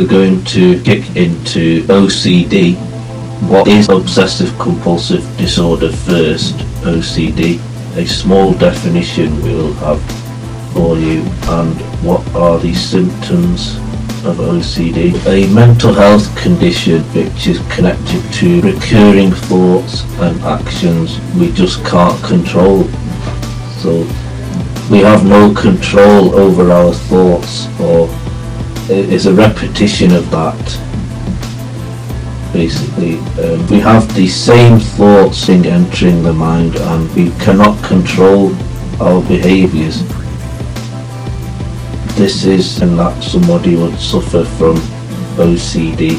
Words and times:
We're 0.00 0.08
going 0.08 0.42
to 0.46 0.82
kick 0.82 1.14
into 1.14 1.82
OCD. 1.82 2.74
What 3.50 3.68
is 3.68 3.90
obsessive 3.90 4.58
compulsive 4.58 5.22
disorder 5.36 5.92
first? 5.92 6.54
OCD. 6.84 7.60
A 7.98 8.06
small 8.06 8.54
definition 8.54 9.36
we 9.42 9.52
will 9.54 9.74
have 9.74 10.00
for 10.72 10.96
you 10.96 11.20
and 11.52 11.78
what 12.02 12.26
are 12.34 12.58
the 12.58 12.72
symptoms 12.74 13.76
of 14.24 14.38
OCD? 14.38 15.14
A 15.26 15.52
mental 15.52 15.92
health 15.92 16.34
condition 16.34 17.02
which 17.12 17.46
is 17.46 17.58
connected 17.70 18.22
to 18.32 18.62
recurring 18.62 19.32
thoughts 19.32 20.04
and 20.20 20.40
actions 20.44 21.20
we 21.34 21.52
just 21.52 21.84
can't 21.84 22.24
control. 22.24 22.84
So 23.82 23.98
we 24.90 25.00
have 25.00 25.26
no 25.26 25.52
control 25.52 26.34
over 26.34 26.72
our 26.72 26.94
thoughts 26.94 27.68
or 27.78 28.08
it 28.90 29.12
is 29.12 29.26
a 29.26 29.32
repetition 29.32 30.12
of 30.12 30.30
that 30.30 30.56
basically. 32.52 33.18
Um, 33.42 33.64
we 33.68 33.78
have 33.78 34.12
the 34.16 34.26
same 34.26 34.80
thoughts 34.80 35.48
in 35.48 35.64
entering 35.64 36.22
the 36.22 36.32
mind 36.32 36.76
and 36.76 37.14
we 37.14 37.30
cannot 37.38 37.82
control 37.84 38.52
our 39.00 39.22
behaviors 39.22 40.02
this 42.20 42.44
is 42.44 42.82
and 42.82 42.98
that 42.98 43.18
somebody 43.22 43.76
would 43.76 43.98
suffer 43.98 44.44
from 44.44 44.76
OCD 45.36 46.18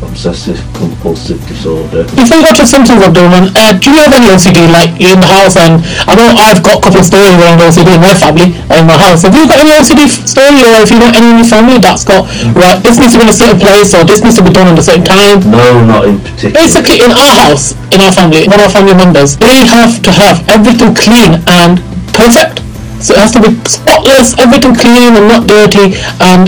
obsessive 0.00 0.58
compulsive 0.72 1.38
disorder 1.46 2.04
Before 2.16 2.40
you 2.40 2.44
go 2.48 2.54
to 2.56 2.66
symptoms 2.66 3.02
of 3.04 3.12
Doberman, 3.12 3.52
uh, 3.52 3.76
do 3.76 3.92
you 3.92 4.00
have 4.00 4.12
any 4.16 4.32
OCD 4.32 4.64
like 4.72 4.96
in 4.96 5.20
the 5.20 5.28
house? 5.28 5.56
And 5.60 5.84
I 6.08 6.16
know 6.16 6.32
I've 6.32 6.62
got 6.64 6.80
a 6.80 6.82
couple 6.82 7.00
of 7.00 7.06
stories 7.06 7.36
around 7.36 7.60
OCD 7.60 7.92
in 7.94 8.02
my 8.02 8.14
family 8.16 8.56
or 8.72 8.76
in 8.80 8.86
my 8.88 8.96
house. 8.96 9.22
Have 9.22 9.34
you 9.34 9.44
got 9.44 9.60
any 9.60 9.72
OCD 9.76 10.08
story, 10.08 10.62
or 10.64 10.82
if 10.82 10.90
you 10.90 10.98
know 10.98 11.10
any 11.12 11.28
in 11.32 11.36
your 11.42 11.50
family 11.50 11.78
that's 11.78 12.04
got 12.04 12.24
right, 12.56 12.78
this 12.80 12.96
needs 12.96 13.12
to 13.14 13.18
be 13.20 13.24
in 13.26 13.32
a 13.32 13.36
certain 13.36 13.60
place, 13.60 13.92
or 13.92 14.02
this 14.04 14.22
needs 14.24 14.36
to 14.40 14.44
be 14.44 14.52
done 14.52 14.70
at 14.72 14.78
a 14.78 14.84
certain 14.84 15.04
time? 15.04 15.42
no 15.48 15.84
not 15.84 16.08
in 16.08 16.18
particular 16.20 16.54
Basically, 16.56 17.02
in 17.04 17.12
our 17.12 17.34
house, 17.48 17.74
in 17.92 18.00
our 18.00 18.12
family, 18.12 18.48
one 18.48 18.60
of 18.60 18.70
our 18.70 18.74
family 18.74 18.94
members, 18.94 19.36
they 19.36 19.64
have 19.66 20.00
to 20.02 20.10
have 20.12 20.40
everything 20.48 20.94
clean 20.94 21.42
and 21.48 21.80
perfect. 22.14 22.62
So 23.02 23.14
it 23.14 23.20
has 23.20 23.32
to 23.34 23.42
be 23.42 23.50
spotless, 23.66 24.38
everything 24.38 24.78
clean 24.78 25.18
and 25.18 25.26
not 25.26 25.50
dirty, 25.50 25.98
and 26.22 26.46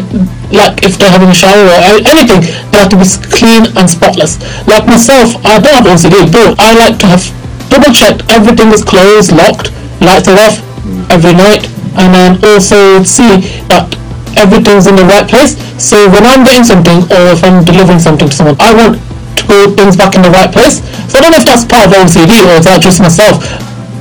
like 0.54 0.82
if 0.86 0.98
they're 0.98 1.10
having 1.10 1.28
a 1.28 1.34
shower 1.34 1.66
or 1.66 1.98
anything, 2.06 2.40
they 2.70 2.78
have 2.78 2.90
to 2.90 2.98
be 2.98 3.06
clean 3.30 3.66
and 3.76 3.86
spotless. 3.90 4.38
Like 4.66 4.86
myself, 4.86 5.34
I 5.44 5.58
don't 5.60 5.74
have 5.74 5.86
OCD, 5.86 6.30
but 6.30 6.56
I 6.58 6.74
like 6.78 6.98
to 7.02 7.06
have 7.10 7.22
double 7.68 7.92
checked 7.92 8.22
everything 8.30 8.70
is 8.70 8.84
closed, 8.84 9.32
locked, 9.34 9.74
lights 10.00 10.28
are 10.28 10.38
off 10.38 10.62
every 11.10 11.34
night, 11.34 11.66
and 11.98 12.14
then 12.14 12.30
also 12.46 13.02
see 13.02 13.42
that 13.70 13.90
everything's 14.38 14.86
in 14.86 14.96
the 14.96 15.06
right 15.06 15.26
place. 15.26 15.58
So 15.82 16.08
when 16.10 16.24
I'm 16.26 16.44
getting 16.44 16.64
something 16.64 17.02
or 17.10 17.34
if 17.34 17.42
I'm 17.42 17.64
delivering 17.64 17.98
something 17.98 18.28
to 18.28 18.34
someone, 18.34 18.56
I 18.60 18.74
want 18.74 18.98
to 18.98 19.44
put 19.46 19.74
things 19.76 19.96
back 19.96 20.14
in 20.14 20.22
the 20.22 20.30
right 20.30 20.50
place. 20.50 20.82
So 21.10 21.18
I 21.18 21.22
don't 21.22 21.32
know 21.34 21.42
if 21.42 21.46
that's 21.46 21.64
part 21.66 21.86
of 21.86 21.92
OCD 21.92 22.30
or 22.46 22.58
is 22.58 22.66
that 22.66 22.82
just 22.82 23.00
myself 23.00 23.42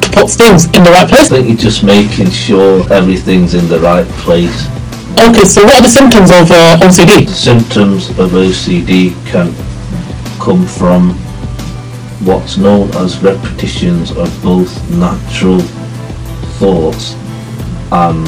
to 0.01 0.07
put 0.13 0.29
things 0.29 0.65
in 0.73 0.83
the 0.83 0.91
right 0.91 1.07
place. 1.09 1.31
I 1.31 1.41
think 1.41 1.47
you're 1.49 1.57
just 1.57 1.83
making 1.83 2.29
sure 2.29 2.85
everything's 2.91 3.53
in 3.53 3.67
the 3.69 3.79
right 3.79 4.07
place 4.21 4.69
Okay, 5.13 5.45
so 5.45 5.63
what 5.63 5.75
are 5.77 5.81
the 5.83 5.87
symptoms 5.93 6.31
of 6.31 6.49
uh, 6.49 6.77
OCD? 6.81 7.29
symptoms 7.29 8.09
of 8.17 8.31
OCD 8.33 9.13
can 9.29 9.53
come 10.41 10.65
from 10.65 11.13
what's 12.25 12.57
known 12.57 12.89
as 12.97 13.21
repetitions 13.21 14.11
of 14.11 14.27
both 14.41 14.73
natural 14.91 15.59
thoughts 16.57 17.13
and 17.93 18.25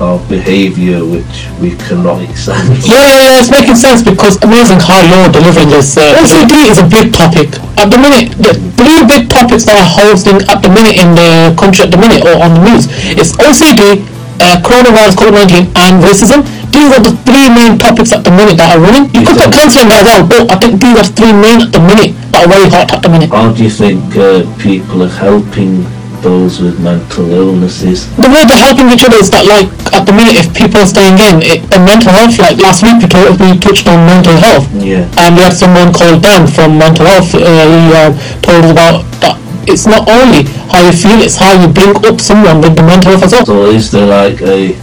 our 0.00 0.16
behaviour 0.28 1.04
which 1.04 1.46
we 1.60 1.76
cannot 1.76 2.22
accept. 2.28 2.64
Yeah, 2.88 2.96
yeah, 3.04 3.36
yeah, 3.36 3.40
it's 3.44 3.50
making 3.52 3.76
sense 3.76 4.02
because 4.02 4.40
amazing 4.42 4.80
how 4.80 4.98
you're 5.04 5.30
delivering 5.30 5.68
this. 5.68 5.96
Uh, 5.98 6.16
OCD 6.16 6.70
is 6.72 6.78
a 6.80 6.88
big 6.88 7.12
topic. 7.12 7.60
At 7.76 7.92
the 7.92 7.98
minute, 8.00 8.32
the 8.40 8.56
three 8.80 9.04
big 9.04 9.28
topics 9.28 9.64
that 9.68 9.76
are 9.76 9.90
hosting 10.08 10.40
at 10.48 10.64
the 10.64 10.72
minute 10.72 10.96
in 10.96 11.12
the 11.14 11.52
country 11.60 11.84
at 11.84 11.92
the 11.92 12.00
minute 12.00 12.24
or 12.24 12.40
on 12.40 12.56
the 12.56 12.62
news 12.72 12.88
is 13.20 13.36
OCD, 13.36 14.00
uh, 14.40 14.56
coronavirus, 14.64 15.14
COVID-19 15.20 15.70
and 15.76 15.92
racism. 16.02 16.40
These 16.72 16.90
are 16.96 17.02
the 17.02 17.12
three 17.28 17.48
main 17.52 17.76
topics 17.78 18.12
at 18.12 18.24
the 18.24 18.30
minute 18.32 18.56
that 18.56 18.72
are 18.76 18.80
running. 18.80 19.10
You 19.12 19.26
could 19.26 19.36
put 19.36 19.52
cancer 19.52 19.84
in 19.84 19.88
there 19.92 20.00
as 20.00 20.06
well, 20.08 20.24
but 20.26 20.42
I 20.50 20.56
think 20.56 20.80
these 20.80 20.96
are 20.96 21.04
the 21.04 21.14
three 21.14 21.34
main 21.34 21.58
at 21.66 21.70
the 21.74 21.82
minute 21.82 22.16
that 22.32 22.46
are 22.46 22.50
very 22.50 22.68
hot 22.70 22.88
at 22.94 23.00
the 23.02 23.10
minute. 23.10 23.28
How 23.30 23.52
do 23.52 23.60
you 23.62 23.70
think 23.70 24.00
uh, 24.16 24.46
people 24.56 25.02
are 25.04 25.12
helping 25.12 25.84
those 26.20 26.60
with 26.60 26.76
mental 26.84 27.24
illnesses? 27.32 28.04
the 28.20 28.28
way 28.28 28.44
they're 28.44 28.60
helping 28.60 28.92
each 28.92 29.00
other 29.08 29.16
is 29.16 29.32
that 29.32 29.48
like 29.48 29.72
at 29.96 30.04
the 30.04 30.12
minute 30.12 30.36
if 30.36 30.52
people 30.52 30.76
are 30.84 30.86
staying 30.86 31.16
in 31.16 31.40
it, 31.40 31.64
and 31.72 31.80
mental 31.88 32.12
health 32.12 32.36
like 32.36 32.60
last 32.60 32.84
week 32.84 33.00
we, 33.00 33.08
talked, 33.08 33.40
we 33.40 33.56
touched 33.56 33.88
on 33.88 34.04
mental 34.04 34.36
health 34.36 34.68
Yeah. 34.76 35.08
and 35.16 35.32
we 35.32 35.40
had 35.48 35.56
someone 35.56 35.96
called 35.96 36.20
Dan 36.20 36.44
from 36.44 36.76
mental 36.76 37.08
health 37.08 37.32
uh, 37.32 37.40
he 37.40 37.82
uh, 37.96 38.12
told 38.44 38.68
us 38.68 38.70
about 38.70 39.00
that 39.24 39.39
it's 39.66 39.86
not 39.86 40.08
only 40.08 40.44
how 40.70 40.80
you 40.86 40.92
feel 40.92 41.20
it's 41.20 41.36
how 41.36 41.52
you 41.60 41.72
bring 41.72 41.96
up 42.04 42.20
someone 42.20 42.60
with 42.60 42.76
the 42.76 42.82
mental 42.82 43.12
health 43.12 43.24
as 43.24 43.32
well. 43.32 43.46
So 43.46 43.66
is 43.66 43.90
there 43.90 44.06
like 44.06 44.40
a 44.42 44.76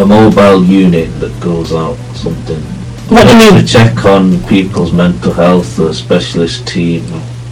a 0.00 0.06
mobile 0.06 0.64
unit 0.64 1.08
that 1.20 1.32
goes 1.40 1.72
out 1.72 1.96
something? 2.14 2.60
What 3.08 3.26
do 3.26 3.32
you 3.32 3.52
mean? 3.52 3.60
to 3.60 3.66
check 3.66 4.04
on 4.04 4.42
people's 4.48 4.92
mental 4.92 5.32
health, 5.32 5.78
a 5.78 5.92
specialist 5.92 6.66
team, 6.66 7.04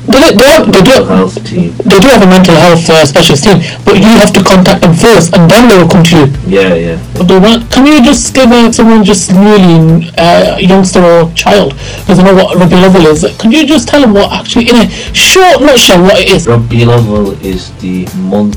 they, 0.09 0.33
they, 0.35 0.49
have, 0.49 0.73
they, 0.73 0.83
do, 0.83 1.05
health 1.05 1.37
team? 1.45 1.73
they 1.85 1.99
do 2.01 2.09
have 2.09 2.23
a 2.23 2.27
mental 2.27 2.55
health 2.55 2.89
uh, 2.89 3.05
specialist 3.05 3.45
team 3.45 3.59
but 3.85 3.97
you 3.97 4.05
have 4.05 4.33
to 4.33 4.43
contact 4.43 4.81
them 4.83 4.95
first 4.95 5.35
and 5.37 5.51
then 5.51 5.69
they 5.69 5.77
will 5.77 5.89
come 5.89 6.03
to 6.03 6.25
you 6.25 6.27
Yeah, 6.47 6.75
yeah. 6.75 6.97
But 7.15 7.25
they 7.29 7.39
want, 7.39 7.71
can 7.71 7.87
you 7.87 8.03
just 8.03 8.35
give 8.35 8.51
uh, 8.51 8.73
someone 8.73 9.05
just 9.05 9.31
newly 9.33 10.09
uh, 10.17 10.57
youngster 10.59 11.01
or 11.05 11.31
child 11.35 11.75
doesn't 12.07 12.25
know 12.25 12.35
what 12.35 12.57
Rabi 12.57 12.75
al-Awwal 12.77 13.07
is? 13.13 13.27
Can 13.39 13.53
you 13.53 13.67
just 13.67 13.89
tell 13.89 14.01
them 14.01 14.15
what 14.15 14.33
actually, 14.33 14.69
in 14.71 14.77
a 14.77 14.89
short 15.15 15.61
nutshell, 15.61 16.03
what 16.03 16.19
it 16.19 16.31
is? 16.31 16.47
Rabi 16.47 16.83
al-Awwal 16.85 17.41
is 17.45 17.71
the 17.81 18.07
month 18.17 18.57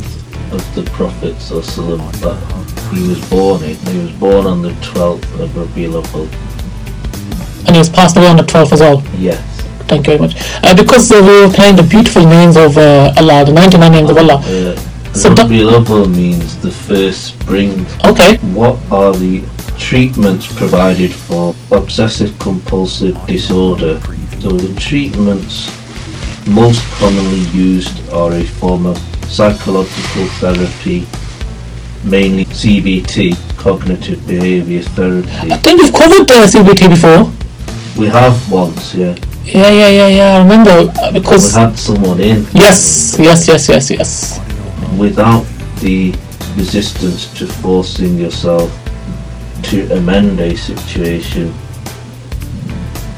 of 0.54 0.64
the 0.76 0.84
Prophet 0.92 1.36
Sallallahu 1.36 2.12
that 2.22 2.94
he 2.94 3.08
was 3.08 3.30
born 3.30 3.64
in. 3.64 3.76
He 3.76 3.98
was 4.00 4.12
born 4.14 4.46
on 4.46 4.62
the 4.62 4.72
12th 4.82 5.40
of 5.42 5.56
Rabi 5.58 5.86
al-Awwal. 5.86 6.30
And 7.68 7.76
he 7.76 7.80
was 7.80 7.90
passed 7.90 8.16
away 8.18 8.28
on 8.28 8.38
the 8.38 8.44
12th 8.44 8.72
as 8.74 8.80
well. 8.82 9.04
Yes. 9.18 9.53
Thank 9.88 10.08
you 10.08 10.18
very 10.18 10.20
much. 10.20 10.36
Uh, 10.64 10.76
because 10.76 11.12
uh, 11.12 11.22
we 11.22 11.46
were 11.46 11.54
playing 11.54 11.76
the 11.76 11.84
beautiful 11.84 12.26
names 12.26 12.56
of 12.58 12.78
uh, 12.78 13.14
Allah, 13.18 13.46
the 13.46 13.52
99 13.54 13.92
names 13.92 14.10
of 14.10 14.18
Allah. 14.18 14.40
Uh, 14.46 14.76
So 15.14 15.30
Rabi 15.30 15.62
al-Awwal 15.62 16.10
means 16.10 16.58
the 16.62 16.72
first 16.72 17.26
spring. 17.38 17.86
Okay. 18.04 18.38
What 18.58 18.80
are 18.90 19.14
the 19.14 19.44
treatments 19.78 20.48
provided 20.58 21.12
for 21.14 21.54
obsessive 21.72 22.34
compulsive 22.40 23.14
disorder? 23.28 24.00
So 24.42 24.50
the 24.58 24.74
treatments 24.80 25.70
most 26.48 26.82
commonly 26.98 27.46
used 27.54 27.94
are 28.12 28.32
a 28.34 28.44
form 28.44 28.88
of 28.88 28.98
psychological 29.30 30.26
therapy, 30.42 31.06
mainly 32.04 32.46
CBT, 32.46 33.38
cognitive 33.58 34.26
behavior 34.28 34.82
therapy. 34.98 35.52
I 35.54 35.58
think 35.58 35.80
you've 35.82 35.94
covered 35.94 36.26
uh, 36.32 36.48
CBT 36.48 36.90
before. 36.90 37.32
We 38.02 38.08
have 38.10 38.34
once, 38.52 38.96
yeah. 38.96 39.14
Yeah, 39.46 39.70
yeah, 39.70 39.90
yeah, 39.90 40.08
yeah. 40.08 40.36
I 40.36 40.44
remember 40.44 40.72
uh, 40.72 41.12
We 41.14 41.20
because. 41.20 41.54
had 41.54 41.78
someone 41.78 42.20
in 42.22 42.46
Yes, 42.54 43.18
yes, 43.20 43.48
yes, 43.48 43.68
yes, 43.70 43.90
yes. 43.92 44.40
without 44.98 45.46
the 45.82 46.14
resistance 46.56 47.28
to 47.38 47.48
forcing 47.48 48.18
yourself 48.18 48.72
to 49.64 49.92
amend 49.98 50.40
a 50.40 50.56
situation. 50.56 51.54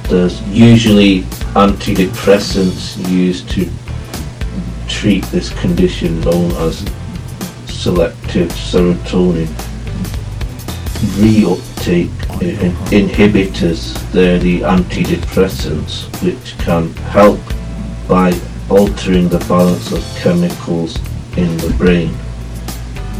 There's 0.09 0.41
usually 0.49 1.21
antidepressants 1.55 2.97
used 3.09 3.49
to 3.51 3.69
treat 4.87 5.23
this 5.25 5.49
condition 5.61 6.21
known 6.21 6.51
as 6.67 6.79
selective 7.67 8.49
serotonin 8.51 9.47
reuptake 11.21 12.14
in- 12.41 12.71
inhibitors. 12.91 13.93
They're 14.11 14.39
the 14.39 14.61
antidepressants 14.61 16.05
which 16.23 16.57
can 16.59 16.93
help 17.11 17.39
by 18.07 18.33
altering 18.69 19.29
the 19.29 19.39
balance 19.47 19.91
of 19.91 20.03
chemicals 20.17 20.97
in 21.37 21.55
the 21.57 21.73
brain. 21.77 22.11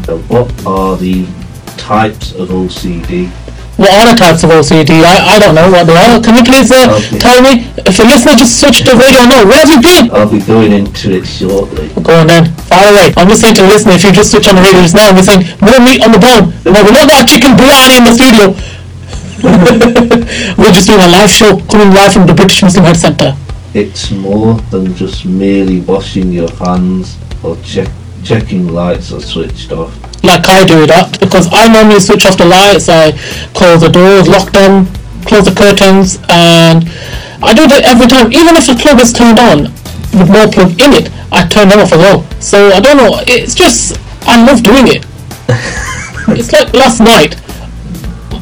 Now, 0.08 0.18
what 0.28 0.48
are 0.66 0.96
the 0.96 1.26
types 1.76 2.32
of 2.34 2.48
OCD? 2.48 3.30
What 3.76 3.92
are 3.92 4.08
the 4.08 4.16
types 4.18 4.42
of 4.42 4.50
OCD? 4.50 5.04
I, 5.04 5.36
I 5.36 5.38
don't 5.38 5.54
know 5.54 5.68
what 5.68 5.84
they 5.84 5.92
are. 5.92 6.16
Can 6.16 6.36
you 6.40 6.44
please 6.48 6.72
uh, 6.72 6.88
Okay. 6.96 7.18
tell 7.20 7.42
me? 7.44 7.68
If 7.84 7.98
you're 8.00 8.08
just 8.40 8.56
switch 8.58 8.80
the 8.88 8.96
radio 8.96 9.28
now. 9.28 9.44
Where 9.44 9.60
have 9.60 9.68
you 9.68 9.80
been? 9.84 10.08
I'll 10.16 10.30
be 10.30 10.40
going 10.40 10.72
into 10.72 11.12
it 11.12 11.26
shortly. 11.28 11.92
Go 12.00 12.24
on 12.24 12.26
then. 12.26 12.48
Fire 12.72 12.88
away. 12.88 13.12
I'm 13.20 13.28
just 13.28 13.44
saying 13.44 13.54
to 13.60 13.62
the 13.62 13.68
listener, 13.68 13.92
if 14.00 14.04
you 14.04 14.12
just 14.16 14.32
switch 14.32 14.48
on 14.48 14.56
the 14.56 14.64
radio 14.64 14.80
just 14.80 14.96
now, 14.96 15.12
we're 15.12 15.22
saying 15.22 15.44
more 15.60 15.76
meat 15.84 16.00
on 16.00 16.10
the 16.10 16.18
bone. 16.18 16.56
No, 16.64 16.80
we're 16.82 16.96
not 16.96 17.06
got 17.08 17.28
chicken 17.28 17.52
biryani 17.52 18.00
in 18.00 18.04
the 18.08 18.14
studio. 18.16 18.56
we're 19.42 20.72
just 20.72 20.88
doing 20.88 21.00
a 21.00 21.08
live 21.08 21.28
show 21.30 21.58
coming 21.68 21.92
live 21.92 22.12
from 22.12 22.26
the 22.26 22.32
British 22.32 22.62
Muslim 22.62 22.84
Health 22.84 22.96
Centre. 22.96 23.36
It's 23.74 24.10
more 24.10 24.54
than 24.72 24.94
just 24.94 25.26
merely 25.26 25.80
washing 25.80 26.32
your 26.32 26.50
hands 26.52 27.18
or 27.44 27.56
check, 27.56 27.88
checking 28.24 28.68
lights 28.68 29.12
are 29.12 29.20
switched 29.20 29.72
off. 29.72 29.92
Like 30.24 30.48
I 30.48 30.64
do 30.64 30.86
that 30.86 31.20
because 31.20 31.52
I 31.52 31.68
normally 31.68 32.00
switch 32.00 32.24
off 32.24 32.38
the 32.38 32.46
lights, 32.46 32.88
I 32.88 33.12
close 33.52 33.82
the 33.82 33.88
doors, 33.88 34.26
lock 34.26 34.52
them, 34.52 34.86
close 35.28 35.44
the 35.44 35.54
curtains, 35.54 36.16
and 36.32 36.88
I 37.44 37.52
do 37.52 37.68
that 37.68 37.84
every 37.84 38.08
time. 38.08 38.32
Even 38.32 38.56
if 38.56 38.66
the 38.66 38.74
plug 38.80 39.00
is 39.00 39.12
turned 39.12 39.38
on 39.38 39.68
with 40.16 40.32
no 40.32 40.48
plug 40.48 40.72
in 40.80 40.96
it, 40.96 41.12
I 41.30 41.46
turn 41.46 41.68
them 41.68 41.80
off 41.80 41.92
as 41.92 41.98
well. 41.98 42.24
So 42.40 42.72
I 42.72 42.80
don't 42.80 42.96
know. 42.96 43.20
It's 43.28 43.54
just 43.54 44.00
I 44.22 44.40
love 44.40 44.62
doing 44.62 44.88
it. 44.88 45.04
it's 46.40 46.52
like 46.52 46.72
last 46.72 47.00
night. 47.00 47.36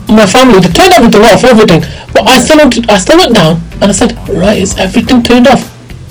My 0.08 0.26
family 0.26 0.60
they 0.60 0.68
turned 0.68 0.92
everything 0.92 1.22
off, 1.22 1.44
everything, 1.44 1.80
but 2.12 2.26
I 2.28 2.38
still 2.38 2.58
went. 2.58 2.90
I 2.90 2.98
still 2.98 3.18
went 3.18 3.34
down 3.34 3.60
and 3.80 3.84
I 3.84 3.92
said, 3.92 4.12
right, 4.28 4.58
is 4.58 4.76
everything 4.78 5.22
turned 5.22 5.46
off? 5.48 5.62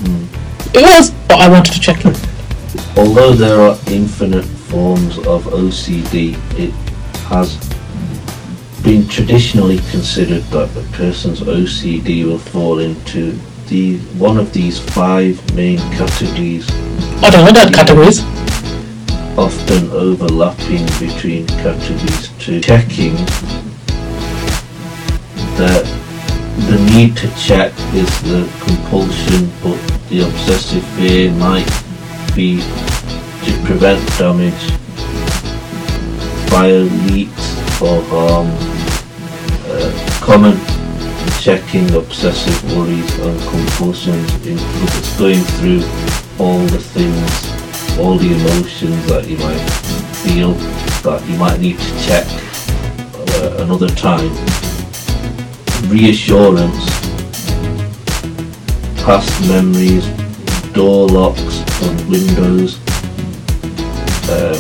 Hmm. 0.02 0.78
It 0.78 0.82
was, 0.82 1.12
but 1.28 1.40
I 1.40 1.48
wanted 1.50 1.74
to 1.74 1.80
check 1.80 2.06
it. 2.06 2.18
Although 2.98 3.34
there 3.34 3.60
are 3.60 3.78
infinite 3.88 4.46
forms 4.46 5.18
of 5.20 5.46
OCD, 5.46 6.34
it 6.58 6.74
has 7.28 7.58
been 8.84 9.08
traditionally 9.08 9.78
considered 9.92 10.44
that 10.46 10.70
a 10.76 10.84
person's 10.98 11.40
OCD 11.42 12.26
will 12.26 12.38
fall 12.38 12.80
into 12.80 13.40
the 13.68 13.98
one 14.20 14.38
of 14.38 14.52
these 14.52 14.80
five 14.80 15.40
main 15.56 15.80
categories, 15.98 16.70
I 17.24 17.30
don't 17.30 17.46
know 17.46 17.52
that 17.54 17.74
categories. 17.74 18.22
often 19.38 19.90
overlapping 19.92 20.86
between 21.00 21.48
categories 21.48 22.30
to 22.40 22.60
Checking 22.60 23.16
that 25.58 25.86
the 26.70 26.78
need 26.96 27.18
to 27.18 27.28
check 27.36 27.74
is 27.94 28.22
the 28.24 28.48
compulsion, 28.64 29.50
but 29.62 29.78
the 30.10 30.22
obsessive 30.22 30.84
fear 30.96 31.32
might 31.34 31.68
be 32.36 32.62
to 33.44 33.64
prevent 33.66 34.00
damage, 34.18 34.54
fire 36.50 36.84
leaks 37.08 37.58
or 37.82 38.02
harm. 38.04 38.48
Uh, 39.66 40.20
common 40.22 40.58
checking 41.42 41.94
obsessive 41.96 42.76
worries 42.76 43.20
and 43.20 43.40
compulsions 43.50 44.34
includes 44.46 45.18
going 45.18 45.42
through 45.58 45.82
all 46.40 46.60
the 46.68 46.80
things, 46.80 48.00
all 48.00 48.18
the 48.18 48.32
emotions 48.32 49.06
that 49.08 49.28
you 49.28 49.38
might 49.38 49.60
feel 50.24 50.54
that 51.04 51.22
you 51.28 51.38
might 51.38 51.60
need 51.60 51.78
to 51.78 52.04
check 52.06 52.26
uh, 53.42 53.64
another 53.64 53.90
time. 53.90 54.32
Reassurance, 55.88 56.86
past 59.04 59.30
memories, 59.48 60.08
door 60.74 61.08
locks 61.08 61.62
on 61.84 61.96
windows, 62.10 62.80
um, 64.30 64.58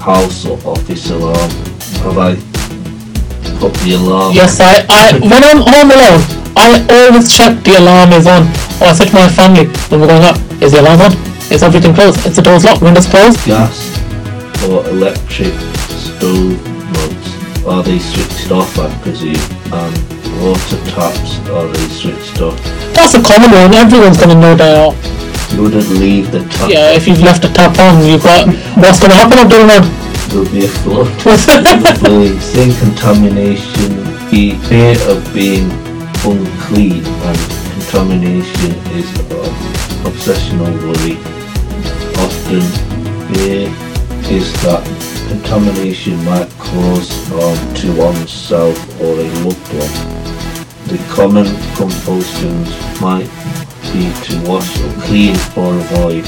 house 0.00 0.46
or 0.46 0.58
office 0.64 1.10
alarm. 1.10 1.50
Have 2.02 2.18
I 2.18 2.34
put 3.58 3.74
the 3.82 3.94
alarm? 3.96 4.34
Yes, 4.34 4.60
I, 4.60 4.86
I 4.88 5.18
when 5.20 5.42
I'm 5.44 5.60
home 5.60 5.90
alone, 5.90 6.22
I 6.56 6.86
always 6.88 7.36
check 7.36 7.62
the 7.64 7.76
alarm 7.78 8.12
is 8.12 8.26
on. 8.26 8.42
Or 8.80 8.88
I 8.88 8.92
say 8.94 9.06
to 9.06 9.14
my 9.14 9.28
family 9.28 9.66
when 9.90 10.00
we're 10.00 10.06
going 10.06 10.24
up, 10.24 10.36
is 10.62 10.72
the 10.72 10.80
alarm 10.80 11.00
on? 11.00 11.12
Is 11.52 11.62
everything 11.62 11.94
closed? 11.94 12.24
Is 12.26 12.36
the 12.36 12.42
doors 12.42 12.64
locked? 12.64 12.80
Windows 12.82 13.06
closed? 13.06 13.44
gas 13.44 13.90
or 14.68 14.86
electric 14.90 15.54
stove 15.88 16.60
mugs 16.92 17.66
are 17.66 17.82
they 17.82 17.98
switched 17.98 18.50
off 18.50 18.78
I 18.78 18.94
presume 19.02 19.34
and 19.72 20.19
water 20.40 20.80
taps 20.90 21.38
they 21.44 21.88
switched 21.88 22.40
off 22.40 22.56
That's 22.94 23.14
a 23.14 23.22
common 23.22 23.50
one. 23.50 23.74
Everyone's 23.74 24.18
gonna 24.18 24.34
know 24.34 24.54
that. 24.56 25.52
you 25.52 25.62
wouldn't 25.62 25.88
leave 25.90 26.30
the 26.32 26.40
tap 26.48 26.70
Yeah, 26.70 26.92
if 26.92 27.06
you've 27.06 27.20
left 27.20 27.42
the 27.42 27.48
tap 27.48 27.78
on, 27.78 28.04
you've 28.04 28.22
got 28.22 28.46
what's 28.76 29.00
gonna 29.00 29.14
happen 29.14 29.38
up 29.38 29.48
there 29.48 29.66
now? 29.66 29.82
there'll 30.28 30.48
be 30.50 30.64
a 30.64 30.68
flood 30.68 31.06
the 32.06 32.38
zinc 32.40 32.78
contamination 32.78 33.90
the 34.30 34.54
fear 34.68 34.94
of 35.10 35.18
being 35.34 35.68
unclean 36.22 37.04
and 37.04 37.38
contamination 37.74 38.70
is 38.94 39.10
um, 39.34 39.50
obsessional 40.06 40.70
worry 40.86 41.18
often 42.22 42.62
fear 43.34 43.66
is 44.30 44.52
that 44.62 44.86
contamination 45.28 46.22
might 46.24 46.48
cause 46.58 47.10
harm 47.28 47.74
to 47.74 47.92
oneself 47.96 49.00
or 49.00 49.14
a 49.18 49.28
loved 49.42 49.74
one. 49.74 50.19
The 50.90 50.98
common 51.08 51.46
compulsions 51.76 52.68
might 53.00 53.30
be 53.92 54.10
to 54.24 54.42
wash 54.44 54.80
or 54.80 54.92
clean 55.02 55.36
or 55.56 55.78
avoid. 55.78 56.26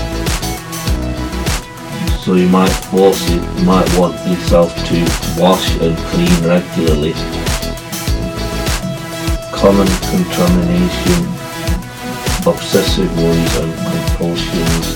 So 2.20 2.34
you 2.34 2.48
might 2.48 2.70
force 2.70 3.28
it, 3.28 3.42
you 3.58 3.64
might 3.66 3.98
want 3.98 4.14
yourself 4.24 4.72
to 4.86 4.98
wash 5.36 5.68
and 5.80 5.98
clean 6.14 6.46
regularly. 6.46 7.12
Common 9.50 9.90
contamination, 10.14 11.26
obsessive 12.46 13.10
worries 13.18 13.56
and 13.56 13.74
compulsions 13.90 14.86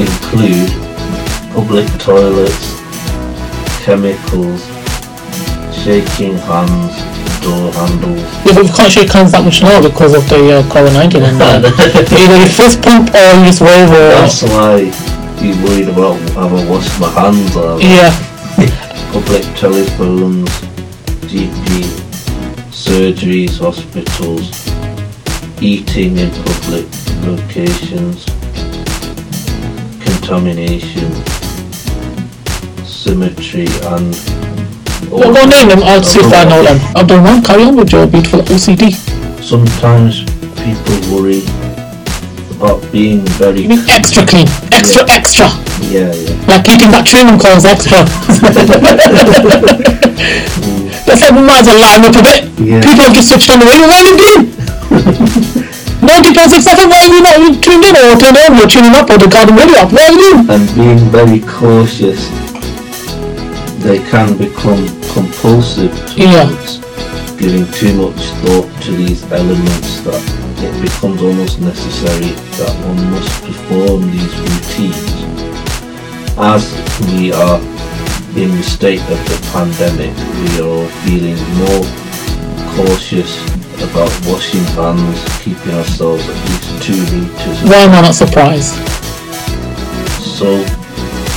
include 0.00 0.70
public 1.54 1.86
toilets, 2.00 2.80
chemicals, 3.84 4.66
shaking 5.84 6.36
hands, 6.38 7.21
door 7.42 7.72
handles. 7.74 8.22
Yeah, 8.46 8.54
but 8.54 8.62
we 8.64 8.72
can't 8.72 8.92
shake 8.92 9.10
hands 9.10 9.32
that 9.32 9.44
much 9.44 9.60
now 9.62 9.82
because 9.82 10.14
of 10.14 10.22
the 10.30 10.62
uh, 10.62 10.62
COVID-19 10.70 11.26
and 11.26 11.36
that. 11.42 11.66
Either 12.14 12.38
you 12.38 12.48
fist 12.48 12.80
pump 12.80 13.10
or 13.10 13.28
you 13.38 13.50
just 13.50 13.60
wave 13.60 13.90
or... 13.90 14.14
That's 14.22 14.42
why 14.46 14.88
you 15.42 15.58
worried 15.64 15.88
about 15.88 16.18
have 16.38 16.54
I 16.54 16.62
washed 16.70 16.94
my 17.00 17.10
hands 17.10 17.56
or 17.56 17.80
Yeah, 17.82 18.14
public 19.12 19.42
telephones, 19.58 20.48
GP, 21.26 21.82
surgeries, 22.70 23.58
hospitals, 23.58 24.50
eating 25.60 26.18
in 26.18 26.30
public 26.46 26.86
locations, 27.26 28.24
contamination, 30.00 31.10
symmetry 32.84 33.66
and 33.82 34.41
well, 35.10 35.32
go 35.32 35.44
name 35.46 35.68
them, 35.68 35.82
I'll 35.82 36.02
see 36.02 36.20
if 36.20 36.32
I 36.32 36.44
know 36.44 36.62
them. 36.62 36.78
Abdul 36.96 37.18
Rahman, 37.18 37.42
carry 37.42 37.64
on 37.64 37.76
with 37.76 37.92
your 37.92 38.06
beautiful 38.06 38.40
OCD. 38.40 38.92
Sometimes 39.42 40.24
people 40.62 40.96
worry 41.12 41.42
about 42.56 42.80
being 42.92 43.20
very 43.40 43.62
You 43.62 43.68
mean 43.70 43.84
extra 43.90 44.24
clean, 44.24 44.46
extra, 44.72 45.02
extra. 45.10 45.46
yeah 45.90 46.14
yeah 46.14 46.46
Like 46.46 46.68
eating 46.70 46.90
that 46.94 47.04
training 47.04 47.38
calls 47.38 47.64
extra. 47.66 47.98
That's 51.06 51.20
like 51.20 51.34
we 51.34 51.42
might 51.42 51.60
as 51.60 51.66
well 51.66 51.80
lighten 51.82 52.06
up 52.06 52.14
a 52.16 52.22
bit. 52.22 52.40
Yeah. 52.62 52.80
People 52.80 53.02
have 53.04 53.14
just 53.14 53.28
switched 53.28 53.50
on 53.50 53.58
the 53.58 53.66
radio. 53.66 53.86
What 53.90 53.98
are 53.98 54.06
you 54.06 54.16
doing? 54.16 54.42
90.6 56.02 56.66
FM, 56.66 56.88
why 56.90 56.98
are 57.02 57.10
you 57.10 57.20
not 57.22 57.62
tuned 57.62 57.84
in 57.84 57.94
or 57.98 58.14
turned 58.18 58.36
on? 58.38 58.56
You're 58.58 58.68
tuning 58.70 58.94
up 58.94 59.10
or 59.10 59.18
the 59.18 59.26
garden 59.28 59.54
radio 59.58 59.82
up. 59.82 59.92
What 59.92 60.02
are 60.06 60.14
you 60.14 60.46
and 60.50 60.62
being 60.74 60.98
very 61.10 61.40
cautious, 61.42 62.26
they 63.82 63.98
can 64.10 64.36
become 64.38 64.86
compulsive 65.14 65.92
Yeah. 66.16 66.48
giving 67.38 67.66
too 67.72 67.92
much 67.94 68.20
thought 68.42 68.68
to 68.82 68.92
these 68.92 69.22
elements 69.32 70.00
that 70.06 70.22
it 70.62 70.72
becomes 70.80 71.20
almost 71.22 71.60
necessary 71.60 72.30
that 72.58 72.74
one 72.86 73.10
must 73.10 73.42
perform 73.42 74.10
these 74.12 74.34
routines. 74.46 75.10
As 76.38 76.62
we 77.10 77.32
are 77.32 77.58
in 78.36 78.50
the 78.56 78.62
state 78.62 79.02
of 79.10 79.18
the 79.28 79.38
pandemic, 79.52 80.14
we 80.40 80.60
are 80.60 80.68
all 80.68 80.86
feeling 81.04 81.36
more 81.58 81.84
cautious 82.76 83.32
about 83.82 84.12
washing 84.30 84.64
hands, 84.78 85.18
keeping 85.42 85.72
ourselves 85.74 86.22
at 86.28 86.36
least 86.48 86.82
two 86.86 87.00
litres 87.10 87.62
Why 87.68 87.78
am 87.86 87.90
I 87.90 88.00
not 88.02 88.14
surprised? 88.14 88.74
so 90.38 90.62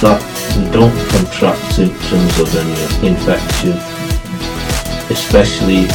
that 0.02 0.22
don't 0.72 0.96
contract 1.10 1.62
symptoms 1.74 2.40
of 2.40 2.48
any 2.56 3.08
infection, 3.08 3.74
especially 5.12 5.88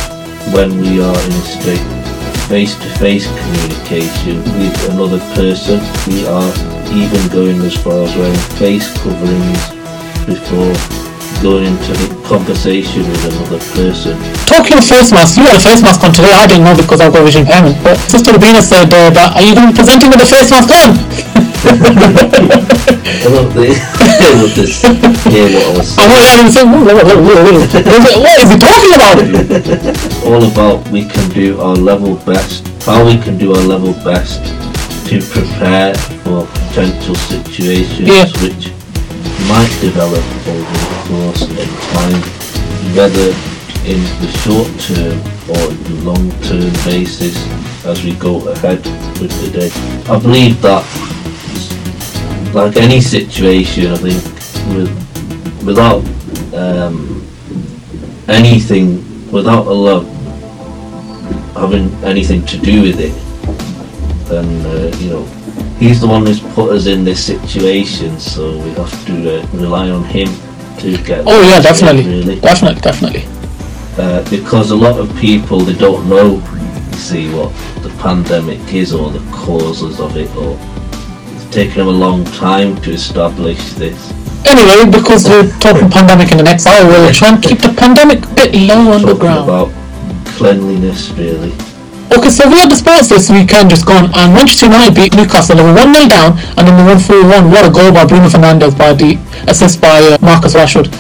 when 0.52 0.76
we 0.81 1.00
are 1.00 1.17
in 1.17 1.33
a 1.33 1.45
state 1.45 1.81
of 1.81 2.37
face-to-face 2.49 3.26
communication 3.26 4.43
with 4.59 4.90
another 4.90 5.21
person. 5.38 5.79
We 6.09 6.26
are 6.26 6.52
even 6.93 7.23
going 7.31 7.61
as 7.62 7.76
far 7.76 8.05
as 8.05 8.14
wearing 8.17 8.45
face 8.59 8.90
coverings 8.99 9.62
before 10.26 10.75
going 11.43 11.64
into 11.64 11.93
the 11.97 12.09
conversation 12.29 13.02
with 13.09 13.25
another 13.33 13.61
person. 13.73 14.19
Talking 14.45 14.81
face 14.83 15.12
masks, 15.12 15.38
you 15.38 15.45
had 15.45 15.57
a 15.57 15.61
face 15.61 15.81
mask 15.81 16.05
on 16.05 16.12
today. 16.12 16.35
I 16.35 16.47
didn't 16.47 16.64
know 16.64 16.76
because 16.76 17.00
I've 17.00 17.12
got 17.12 17.25
vision 17.25 17.43
impairment. 17.43 17.83
But 17.83 17.97
Sister 17.99 18.33
Rubina 18.33 18.61
said 18.62 18.93
uh, 18.93 19.11
that, 19.11 19.37
are 19.37 19.43
you 19.43 19.55
going 19.55 19.69
to 19.69 19.73
be 19.73 19.76
presenting 19.76 20.11
with 20.11 20.21
a 20.21 20.26
face 20.26 20.50
mask 20.50 20.69
on? 20.69 21.47
I 21.61 23.49
this. 23.55 23.76
I. 24.85 24.95
Hear 25.31 25.45
what 25.45 25.64
I 25.64 25.76
was 25.76 25.99
I 25.99 26.00
saying. 26.00 26.09
want 26.09 26.25
everyone 26.31 26.47
to 26.47 26.52
say, 26.52 26.64
"Whoa, 26.64 26.81
whoa, 26.81 26.95
whoa, 26.97 27.21
whoa, 27.21 27.45
whoa." 27.45 28.21
what 28.21 28.37
is 28.40 28.49
he 28.50 28.57
talking 28.59 28.95
about? 28.97 29.19
all 30.25 30.45
about 30.50 30.88
we 30.90 31.05
can 31.05 31.29
do 31.31 31.61
our 31.61 31.76
level 31.76 32.17
best, 32.25 32.67
how 32.85 33.05
we 33.05 33.17
can 33.19 33.37
do 33.37 33.52
our 33.55 33.62
level 33.62 33.93
best 34.05 34.40
to 35.09 35.21
prepare 35.21 35.95
for 36.25 36.47
potential 36.47 37.14
situations 37.17 38.09
Yeah. 38.09 38.26
which 38.40 38.73
might 39.49 39.71
develop 39.81 40.25
over 40.49 40.76
the 40.81 40.99
course 41.09 41.43
of 41.43 41.69
time, 41.93 42.23
whether 42.97 43.35
in 43.85 44.00
the 44.21 44.29
short 44.45 44.69
term 44.81 45.19
or 45.50 45.67
the 45.73 45.95
long 46.05 46.31
term 46.43 46.71
basis 46.85 47.37
as 47.85 48.02
we 48.05 48.12
go 48.14 48.37
ahead 48.49 48.79
with 49.21 49.33
the 49.43 49.50
day. 49.59 49.71
I 50.12 50.19
believe 50.19 50.61
that, 50.62 50.85
like 52.54 52.76
any 52.76 53.00
situation, 53.00 53.92
I 53.92 53.97
think 53.97 54.23
with, 54.75 55.64
without 55.64 56.02
um, 56.54 57.26
anything, 58.28 59.04
without 59.30 59.66
Allah 59.66 60.04
having 61.54 61.92
anything 62.04 62.45
to 62.47 62.59
do 62.59 62.83
with 62.83 63.00
it, 63.00 63.14
then 64.28 64.47
uh, 64.66 64.97
you 64.99 65.11
know 65.11 65.26
He's 65.80 65.99
the 66.02 66.07
one 66.07 66.26
who's 66.26 66.40
put 66.40 66.73
us 66.76 66.85
in 66.85 67.04
this 67.04 67.25
situation, 67.25 68.21
so 68.21 68.59
we 68.59 68.69
have 68.73 69.07
to 69.07 69.40
uh, 69.40 69.47
rely 69.54 69.88
on 69.88 70.04
Him 70.04 70.28
to 70.80 70.97
get. 71.04 71.25
Oh 71.26 71.40
yeah, 71.40 71.59
definitely, 71.59 72.04
Really 72.04 72.38
definitely, 72.38 72.83
definitely. 72.83 73.25
uh, 73.97 74.28
because 74.28 74.73
a 74.73 74.76
lot 74.76 75.00
of 75.00 75.09
people 75.16 75.61
they 75.61 75.73
don't 75.73 76.07
know 76.07 76.35
you 76.35 76.99
see 76.99 77.33
what 77.35 77.50
the 77.83 77.88
pandemic 77.99 78.61
is 78.75 78.92
or 78.92 79.11
the 79.11 79.21
causes 79.33 80.00
of 80.00 80.19
it 80.19 80.28
or 80.37 80.54
taken 81.50 81.78
them 81.78 81.88
a 81.88 81.90
long 81.90 82.25
time 82.25 82.80
to 82.83 82.92
establish 82.92 83.61
this 83.75 84.12
Anyway, 84.47 84.90
because 84.90 85.28
we're 85.28 85.47
talking 85.59 85.90
pandemic 85.90 86.33
in 86.33 86.38
the 86.38 86.42
next 86.42 86.66
hour, 86.66 86.87
we'll 86.88 87.12
try 87.12 87.28
and 87.28 87.42
keep 87.42 87.59
the 87.59 87.69
pandemic 87.76 88.25
a 88.25 88.35
bit 88.35 88.54
low 88.54 88.92
on 88.92 89.02
the 89.02 89.09
talking 89.09 89.21
ground. 89.21 89.45
about 89.45 89.69
cleanliness 90.37 91.11
really 91.11 91.52
Okay, 92.11 92.28
so 92.28 92.49
we 92.50 92.59
had 92.59 92.69
the 92.69 92.75
sports 92.75 93.09
this 93.09 93.30
weekend 93.30 93.71
just 93.71 93.87
gone, 93.87 94.11
and 94.19 94.35
Manchester 94.35 94.66
United 94.66 94.97
beat 94.97 95.14
Newcastle. 95.14 95.54
They 95.54 95.62
were 95.62 95.78
1 95.78 95.95
0 95.95 96.09
down, 96.11 96.35
and 96.59 96.66
then 96.66 96.75
they 96.75 96.83
won 96.83 96.99
4 96.99 97.23
1. 97.23 97.50
What 97.54 97.62
a 97.62 97.71
goal 97.71 97.95
by 97.95 98.04
Bruno 98.04 98.26
Fernandes 98.26 98.75
by 98.76 98.95
the 98.95 99.14
assist 99.47 99.80
by 99.80 100.02
uh, 100.02 100.19
Marcus 100.21 100.54
Rashford. 100.59 100.90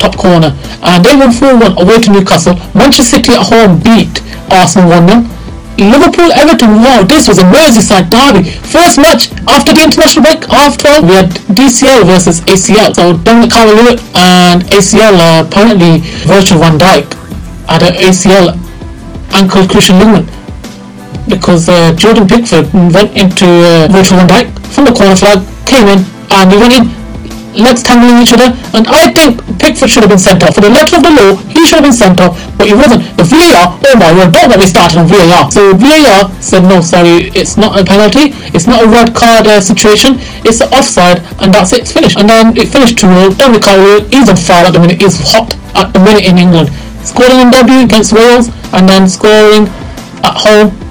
Top 0.00 0.16
corner. 0.16 0.56
And 0.80 1.04
they 1.04 1.12
won 1.20 1.32
4 1.36 1.76
1 1.76 1.84
away 1.84 2.00
to 2.00 2.10
Newcastle. 2.10 2.56
Manchester 2.72 3.20
City 3.20 3.32
at 3.36 3.44
home 3.44 3.76
beat 3.84 4.24
Arsenal 4.48 4.88
1 4.88 5.28
0. 5.28 5.37
Liverpool 5.78 6.32
Everton, 6.34 6.82
wow, 6.82 7.02
this 7.06 7.28
was 7.28 7.38
a 7.38 7.46
Merseyside 7.46 8.10
derby. 8.10 8.50
First 8.66 8.98
match 8.98 9.30
after 9.46 9.72
the 9.72 9.84
international 9.86 10.26
break, 10.26 10.42
12, 10.42 11.06
we 11.06 11.14
had 11.14 11.30
DCL 11.54 12.04
versus 12.04 12.40
ACL. 12.50 12.94
So 12.94 13.16
Dominic 13.16 13.52
Calvert 13.52 14.02
and 14.14 14.62
ACL, 14.74 15.14
uh, 15.14 15.46
apparently 15.46 16.02
Virgil 16.26 16.58
van 16.58 16.78
Dijk 16.78 17.06
had 17.70 17.82
an 17.82 17.94
ACL 17.94 18.58
ankle 19.32 19.62
cruciate 19.70 19.98
ligament 19.98 20.26
because 21.28 21.68
uh, 21.68 21.94
Jordan 21.94 22.26
Pickford 22.26 22.72
went 22.72 23.14
into 23.16 23.46
uh, 23.46 23.86
Virgil 23.90 24.16
van 24.18 24.26
Dijk 24.26 24.48
from 24.72 24.84
the 24.86 24.92
corner 24.92 25.14
flag, 25.14 25.38
came 25.66 25.86
in, 25.86 26.04
and 26.30 26.50
he 26.50 26.58
went 26.58 26.74
in, 26.74 26.97
legs 27.56 27.82
tangling 27.82 28.20
each 28.22 28.32
other, 28.32 28.52
and 28.76 28.84
I 28.88 29.12
think 29.12 29.40
Pickford 29.58 29.88
should 29.90 30.02
have 30.04 30.12
been 30.12 30.20
sent 30.20 30.42
off. 30.42 30.54
For 30.54 30.60
the 30.60 30.72
letter 30.72 30.96
of 30.96 31.02
the 31.02 31.14
law, 31.14 31.30
he 31.48 31.64
should 31.64 31.80
have 31.80 31.88
been 31.88 31.96
sent 31.96 32.20
off, 32.20 32.36
but 32.56 32.68
he 32.68 32.74
wasn't. 32.74 33.04
The 33.16 33.24
VAR, 33.24 33.76
oh 33.76 33.96
my 33.96 34.10
word, 34.12 34.32
don't 34.32 34.50
get 34.50 34.60
me 34.60 34.66
started 34.66 34.98
on 34.98 35.06
VAR. 35.08 35.50
So 35.50 35.72
VAR 35.74 36.28
said, 36.40 36.68
no, 36.68 36.80
sorry, 36.80 37.32
it's 37.32 37.56
not 37.56 37.78
a 37.78 37.84
penalty, 37.84 38.36
it's 38.52 38.66
not 38.66 38.84
a 38.84 38.88
red 38.88 39.14
card 39.14 39.46
uh, 39.46 39.60
situation, 39.60 40.20
it's 40.44 40.60
an 40.60 40.68
offside, 40.72 41.24
and 41.40 41.52
that's 41.52 41.72
it, 41.72 41.86
it's 41.86 41.92
finished. 41.92 42.18
And 42.18 42.28
then 42.28 42.56
it 42.56 42.68
finished 42.68 42.98
2-0, 42.98 43.38
Dominic 43.38 43.62
Calvert, 43.62 44.12
he's 44.12 44.28
on 44.28 44.36
fire 44.36 44.66
at 44.66 44.72
the 44.72 44.80
minute, 44.80 45.00
he's 45.00 45.18
hot 45.20 45.54
at 45.74 45.92
the 45.92 46.00
minute 46.00 46.24
in 46.24 46.38
England. 46.38 46.68
Scoring 47.06 47.40
in 47.40 47.50
debut 47.50 47.84
against 47.84 48.12
Wales, 48.12 48.50
and 48.72 48.88
then 48.88 49.08
scoring 49.08 49.68
at 50.22 50.36
home 50.36 50.87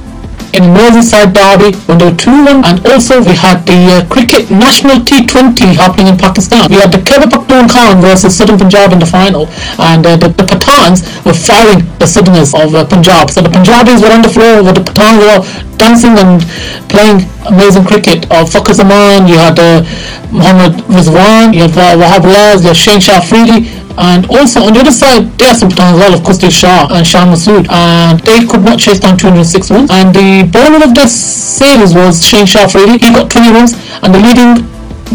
in 0.57 0.73
Merseyside 0.73 1.37
derby 1.37 1.77
when 1.85 1.97
they 2.01 2.05
were 2.09 2.17
2-1 2.17 2.65
and 2.65 2.81
also 2.89 3.21
we 3.21 3.37
had 3.37 3.61
the 3.69 3.77
uh, 3.93 4.05
cricket 4.09 4.49
national 4.49 4.97
T20 5.05 5.77
happening 5.77 6.07
in 6.07 6.17
Pakistan. 6.17 6.65
We 6.69 6.77
had 6.81 6.91
the 6.91 6.97
Khyber 6.97 7.29
Pakhtunkhwa 7.29 8.01
versus 8.01 8.35
Southern 8.35 8.57
Punjab 8.57 8.91
in 8.91 8.99
the 8.99 9.05
final 9.05 9.45
and 9.77 10.01
uh, 10.05 10.17
the, 10.17 10.29
the 10.33 10.45
Pathans 10.49 11.05
were 11.25 11.37
firing 11.37 11.85
the 12.01 12.07
Southerners 12.07 12.53
of 12.57 12.73
uh, 12.73 12.85
Punjab. 12.85 13.29
So 13.29 13.41
the 13.41 13.53
Punjabis 13.53 14.01
were 14.01 14.11
on 14.11 14.21
the 14.25 14.33
floor 14.33 14.63
but 14.65 14.73
the 14.73 14.81
Pathans 14.81 15.21
were 15.21 15.39
dancing 15.77 16.17
and 16.17 16.41
playing 16.89 17.21
amazing 17.45 17.85
cricket. 17.85 18.25
Of 18.33 18.49
Fakhar 18.49 18.73
Zaman, 18.73 19.27
you 19.29 19.37
had 19.37 19.59
uh, 19.59 19.85
Mohammad 20.33 20.73
Rizwan, 20.89 21.53
you 21.53 21.69
had 21.69 21.77
uh, 21.77 21.95
Wahab 22.01 22.25
Riaz, 22.25 22.65
you 22.65 22.73
had 22.73 22.77
Shaheen 22.77 23.01
Shah 23.01 23.21
Afridi 23.21 23.76
and 23.97 24.29
also 24.29 24.61
on 24.61 24.73
the 24.73 24.81
other 24.85 24.93
side, 24.93 25.25
there 25.41 25.49
are 25.49 25.57
Pathan 25.57 25.93
as 25.93 25.97
well 25.97 26.13
of 26.13 26.21
Khushdil 26.21 26.53
Shah 26.53 26.87
and 26.93 27.01
Shan 27.01 27.33
Masood, 27.33 27.65
and 27.69 28.21
they 28.21 28.45
could 28.45 28.61
not 28.61 28.77
chase 28.77 28.99
down 28.99 29.17
206 29.17 29.71
runs. 29.71 29.89
And 29.89 30.13
the 30.13 30.45
bowler 30.53 30.85
of 30.85 30.93
the 30.93 31.09
series 31.09 31.97
was 31.97 32.21
Shaheen 32.21 32.45
Shah 32.45 32.69
Afridi. 32.69 33.01
He 33.01 33.09
got 33.09 33.31
20 33.31 33.49
runs, 33.57 33.73
and 34.05 34.13
the 34.13 34.21
leading 34.21 34.61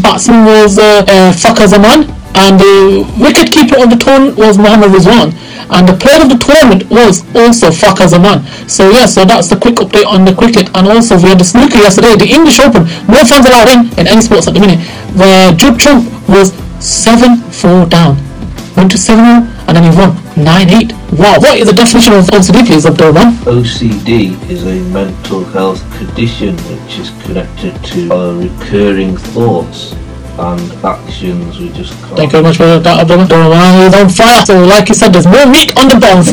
batsman 0.02 0.44
was 0.44 0.82
uh, 0.82 1.06
uh, 1.06 1.30
Zaman, 1.30 2.10
and 2.34 2.58
the 2.58 3.06
wicket 3.22 3.54
keeper 3.54 3.78
of 3.78 3.86
the 3.86 3.96
tournament 3.96 4.36
was 4.36 4.58
Mohammad 4.58 4.90
Rizwan. 4.90 5.30
And 5.70 5.86
the 5.86 5.94
player 5.94 6.18
of 6.18 6.28
the 6.28 6.40
tournament 6.42 6.90
was 6.90 7.22
also 7.38 7.70
Fakhar 7.70 8.08
Zaman. 8.08 8.42
So 8.68 8.90
yeah, 8.90 9.06
so 9.06 9.24
that's 9.24 9.46
the 9.46 9.56
quick 9.56 9.76
update 9.76 10.06
on 10.10 10.24
the 10.24 10.34
cricket. 10.34 10.74
And 10.74 10.88
also 10.88 11.16
we 11.16 11.30
had 11.30 11.38
the 11.38 11.46
snooker 11.46 11.78
yesterday, 11.78 12.16
the 12.16 12.26
English 12.26 12.58
Open. 12.58 12.82
No 13.06 13.22
fans 13.22 13.46
allowed 13.46 13.70
in 13.70 13.80
in 13.94 14.10
any 14.10 14.22
sports 14.22 14.48
at 14.48 14.54
the 14.54 14.60
minute. 14.60 14.80
Where 15.14 15.54
Judd 15.54 15.78
Trump 15.78 16.10
was 16.28 16.50
7-4 16.82 17.88
down 17.88 18.31
to 18.74 18.98
7 18.98 19.24
and 19.68 19.76
then 19.76 19.82
he 19.84 19.98
won 19.98 20.10
9-8. 20.34 21.18
Wow, 21.18 21.38
what 21.38 21.58
is 21.58 21.68
the 21.68 21.74
definition 21.74 22.14
of 22.14 22.24
OCD 22.26 22.66
please, 22.66 22.86
Abdul 22.86 23.12
Rahman? 23.12 23.34
OCD 23.44 24.32
is 24.50 24.66
a 24.66 24.80
mental 24.92 25.44
health 25.44 25.80
condition 25.98 26.56
which 26.56 26.98
is 26.98 27.10
connected 27.22 27.74
to 27.84 28.08
recurring 28.40 29.16
thoughts 29.16 29.92
and 30.38 30.72
actions 30.84 31.58
we 31.58 31.68
just 31.70 31.92
can't 32.00 32.16
Thank 32.16 32.32
you 32.32 32.40
very 32.40 32.44
much 32.44 32.56
for 32.56 32.78
that, 32.78 33.00
Abdul 33.00 33.18
Rahman. 33.28 33.94
On 33.94 34.08
fire. 34.08 34.44
So 34.46 34.64
like 34.64 34.88
you 34.88 34.94
said, 34.94 35.12
there's 35.12 35.26
more 35.26 35.46
meat 35.46 35.76
on 35.78 35.88
the 35.88 36.00
bones. 36.00 36.32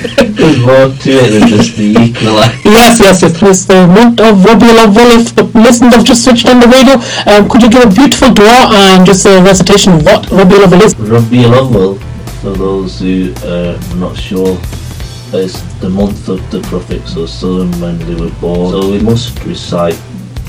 There's 0.64 0.88
more 0.88 0.98
to 1.04 1.10
it 1.10 1.48
just 1.48 1.76
the 1.76 1.94
equaliser. 1.94 2.64
yes, 2.78 3.00
yes, 3.00 3.22
yes. 3.22 3.42
It's 3.42 3.64
the 3.64 3.86
month 3.86 4.20
of 4.20 4.44
Rabi 4.44 4.66
al-Awwal. 4.66 5.20
If 5.20 5.34
the 5.34 5.44
listeners 5.58 5.94
have 5.94 6.04
just 6.04 6.24
switched 6.24 6.46
on 6.46 6.60
the 6.60 6.68
radio, 6.68 6.94
um, 7.30 7.48
could 7.48 7.62
you 7.62 7.70
give 7.70 7.84
a 7.84 7.94
beautiful 7.94 8.32
dua 8.32 8.70
and 8.72 9.06
just 9.06 9.26
a 9.26 9.42
recitation 9.42 9.94
of 9.94 10.04
what 10.04 10.30
Rabi 10.30 10.54
al-Awwal 10.56 10.82
is? 10.82 10.94
Rabi 10.98 11.44
al 11.44 11.98
for 12.44 12.50
those 12.50 13.00
who 13.00 13.32
are 13.46 13.78
not 13.96 14.14
sure, 14.18 14.58
is 15.32 15.54
the 15.80 15.88
month 15.88 16.28
of 16.28 16.38
the 16.50 16.60
Prophet 16.68 17.00
Sallallahu 17.02 17.80
when 17.80 17.98
they 18.06 18.14
were 18.14 18.30
born. 18.38 18.70
So 18.70 18.90
we 18.90 19.00
must 19.00 19.42
recite 19.44 19.98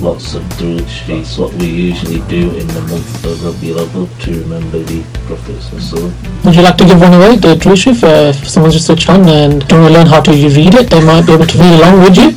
lots 0.01 0.35
of 0.35 0.43
Durood 0.57 0.85
Sharifs, 0.85 1.37
what 1.39 1.53
we 1.55 1.67
usually 1.67 2.19
do 2.27 2.51
in 2.55 2.67
the 2.67 2.81
month 2.81 3.25
of 3.25 3.43
Rabi 3.43 3.71
al 3.71 3.87
to 3.87 4.31
remember 4.41 4.79
the 4.79 5.03
Prophet 5.25 5.55
Sallallahu 5.55 6.45
Would 6.45 6.55
you 6.55 6.61
like 6.61 6.77
to 6.77 6.85
give 6.85 6.99
one 6.99 7.13
away, 7.13 7.35
the 7.37 7.55
Durood 7.55 7.77
Sharif? 7.77 8.03
Uh, 8.03 8.33
if 8.33 8.47
someone's 8.47 8.75
just 8.75 8.87
switched 8.87 9.09
on 9.09 9.27
and 9.29 9.67
don't 9.67 9.91
learn 9.91 10.07
how 10.07 10.21
to 10.21 10.31
read 10.31 10.75
it, 10.75 10.89
they 10.89 11.03
might 11.03 11.25
be 11.25 11.33
able 11.33 11.45
to 11.45 11.57
read 11.57 11.79
along 11.79 12.01
with 12.01 12.17
you. 12.17 12.27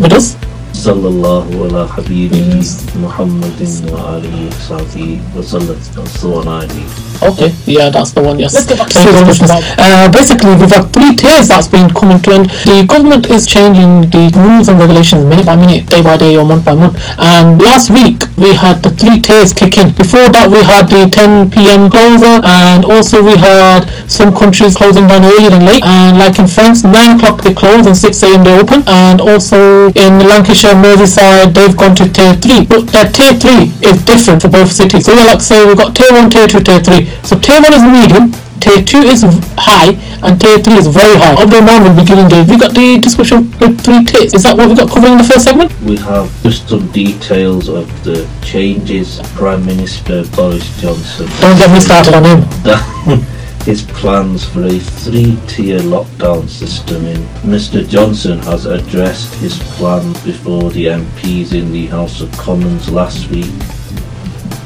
With 0.00 0.12
us? 0.12 0.36
Sallallahu 0.80 1.68
ala 1.68 1.84
habibihi 1.86 2.64
Muhammadin 2.96 3.84
wa 3.92 4.16
alihi 4.16 4.48
wa 4.48 4.56
sahbihi 4.64 5.20
wa 5.36 5.42
sallam 5.44 5.76
and 5.76 6.08
so 6.08 6.40
on 6.40 6.48
Ali. 6.48 6.84
Okay, 7.20 7.52
yeah, 7.68 7.90
that's 7.92 8.12
the 8.16 8.22
one, 8.24 8.40
yes. 8.40 8.54
Let's 8.56 8.64
get 8.64 8.78
back 8.80 8.88
to 8.88 8.94
Thank 8.96 9.06
you 9.08 9.12
very 9.12 9.26
much. 9.28 9.36
serious 9.44 9.76
Uh, 9.76 10.08
basically, 10.08 10.56
we've 10.56 10.72
got 10.72 10.88
three 10.88 11.12
tiers 11.12 11.48
that's 11.52 11.68
been 11.68 11.92
coming 11.92 12.16
to 12.24 12.32
end. 12.32 12.48
The 12.64 12.88
government 12.88 13.28
is 13.28 13.44
changing 13.44 14.08
the 14.08 14.32
rules 14.40 14.72
and 14.72 14.80
regulations 14.80 15.28
minute 15.28 15.44
by 15.44 15.56
minute, 15.60 15.84
day 15.84 16.00
by 16.00 16.16
day, 16.16 16.40
or 16.40 16.48
month 16.48 16.64
by 16.64 16.72
month. 16.72 16.96
And 17.20 17.60
last 17.60 17.92
week, 17.92 18.24
we 18.40 18.56
had 18.56 18.80
the 18.80 18.88
three 18.96 19.20
tiers 19.20 19.52
kick 19.52 19.76
in. 19.76 19.92
Before 19.92 20.32
that, 20.32 20.48
we 20.48 20.64
had 20.64 20.88
the 20.88 21.12
10 21.12 21.52
p.m. 21.52 21.92
closer, 21.92 22.40
and 22.40 22.88
also 22.88 23.20
we 23.20 23.36
had 23.36 23.84
some 24.08 24.32
countries 24.32 24.72
closing 24.72 25.04
down 25.04 25.20
earlier 25.20 25.52
than 25.52 25.68
late. 25.68 25.84
And 25.84 26.16
like 26.16 26.40
in 26.40 26.48
France, 26.48 26.88
9 26.88 27.20
o'clock 27.20 27.44
they 27.44 27.52
close 27.52 27.84
and 27.84 27.92
6 27.92 28.16
a.m. 28.24 28.44
they 28.48 28.56
open. 28.56 28.80
And 28.88 29.20
also 29.20 29.92
in 29.92 30.24
Lancashire, 30.24 30.69
Merseyside, 30.74 31.54
they've 31.54 31.76
gone 31.76 31.94
to 31.96 32.08
tier 32.08 32.34
3. 32.34 32.66
But 32.66 32.86
that 32.92 33.14
tier 33.14 33.34
3 33.34 33.88
is 33.88 34.04
different 34.04 34.42
for 34.42 34.48
both 34.48 34.70
cities. 34.72 35.06
So, 35.06 35.14
like 35.14 35.40
say, 35.40 35.66
we've 35.66 35.76
got 35.76 35.94
tier 35.96 36.12
1, 36.12 36.30
tier 36.30 36.46
2, 36.46 36.60
tier 36.60 36.80
3. 36.80 37.06
So, 37.24 37.38
tier 37.38 37.60
1 37.60 37.72
is 37.72 37.82
medium, 37.82 38.32
tier 38.60 38.82
2 38.84 38.98
is 39.08 39.24
high, 39.56 39.96
and 40.22 40.40
tier 40.40 40.58
3 40.58 40.74
is 40.74 40.86
very 40.86 41.16
high. 41.16 41.40
Of 41.42 41.50
the 41.50 41.62
moment 41.62 41.96
we'll 41.96 42.00
be 42.00 42.04
giving 42.04 42.28
the, 42.28 42.46
we 42.48 42.58
got 42.58 42.74
the 42.74 43.00
description 43.00 43.38
of 43.38 43.58
the 43.58 43.68
three 43.82 44.04
tiers. 44.04 44.34
Is 44.34 44.42
that 44.44 44.56
what 44.56 44.68
we 44.68 44.74
got 44.74 44.90
covering 44.90 45.16
in 45.16 45.18
the 45.18 45.24
first 45.24 45.44
segment? 45.44 45.72
We 45.82 45.96
have 46.04 46.28
just 46.42 46.68
some 46.68 46.86
details 46.92 47.68
of 47.68 47.88
the 48.04 48.28
changes 48.42 49.20
Prime 49.34 49.64
Minister 49.64 50.24
Boris 50.36 50.64
Johnson 50.80 51.26
Don't 51.40 51.58
get 51.58 51.72
me 51.72 51.80
started 51.80 52.14
on 52.14 52.24
him. 52.24 53.26
his 53.64 53.82
plans 53.82 54.44
for 54.48 54.64
a 54.64 54.78
three-tier 54.78 55.80
lockdown 55.80 56.48
system 56.48 57.04
in. 57.04 57.22
Mr 57.42 57.86
Johnson 57.86 58.38
has 58.40 58.64
addressed 58.64 59.34
his 59.34 59.58
plans 59.74 60.18
before 60.24 60.70
the 60.70 60.86
MPs 60.86 61.52
in 61.52 61.70
the 61.70 61.86
House 61.86 62.20
of 62.20 62.32
Commons 62.32 62.88
last 62.90 63.28
week, 63.28 63.52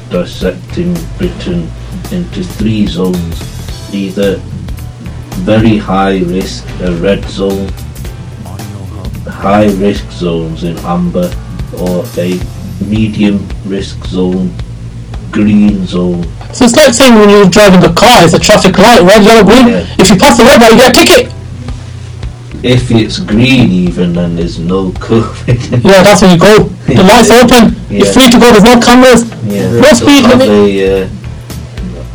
dissecting 0.09 0.93
Britain 1.17 1.69
into 2.11 2.43
three 2.43 2.87
zones, 2.87 3.93
either 3.93 4.37
very 5.43 5.77
high 5.77 6.19
risk, 6.19 6.65
a 6.81 6.93
red 6.93 7.23
zone, 7.25 7.69
high 9.27 9.71
risk 9.73 10.09
zones 10.11 10.63
in 10.63 10.77
amber, 10.79 11.29
or 11.79 12.05
a 12.17 12.39
medium 12.87 13.45
risk 13.65 14.03
zone 14.05 14.53
green 15.31 15.85
zone. 15.85 16.23
So 16.53 16.65
it's 16.65 16.75
like 16.75 16.93
saying 16.93 17.15
when 17.15 17.29
you're 17.29 17.49
driving 17.49 17.83
a 17.83 17.93
car, 17.93 18.23
it's 18.23 18.33
a 18.33 18.39
traffic 18.39 18.77
light, 18.77 19.01
red, 19.01 19.23
yellow, 19.23 19.43
green. 19.43 19.67
Yeah. 19.67 19.95
If 19.99 20.09
you 20.09 20.17
pass 20.17 20.37
the 20.37 20.43
red 20.45 20.61
light, 20.61 20.71
you 20.71 20.77
get 20.77 20.95
a 20.95 21.05
ticket. 21.05 21.33
If 22.63 22.89
it's 22.89 23.19
green 23.19 23.69
even, 23.69 24.13
then 24.13 24.35
there's 24.35 24.57
no 24.59 24.91
COVID. 24.91 25.83
Yeah, 25.85 26.01
that's 26.01 26.21
when 26.21 26.31
you 26.31 26.39
go. 26.39 26.63
The 26.87 27.03
light's 27.03 27.29
open. 27.29 27.75
You're 27.93 28.11
free 28.11 28.29
to 28.31 28.39
go. 28.39 28.51
There's 28.51 28.63
no 28.63 28.79
cameras. 28.79 29.23
Yeah, 29.45 29.69
No 29.81 29.93
speed 29.93 30.23
limit. 30.25 30.49
A, 30.49 31.03
uh, 31.03 31.09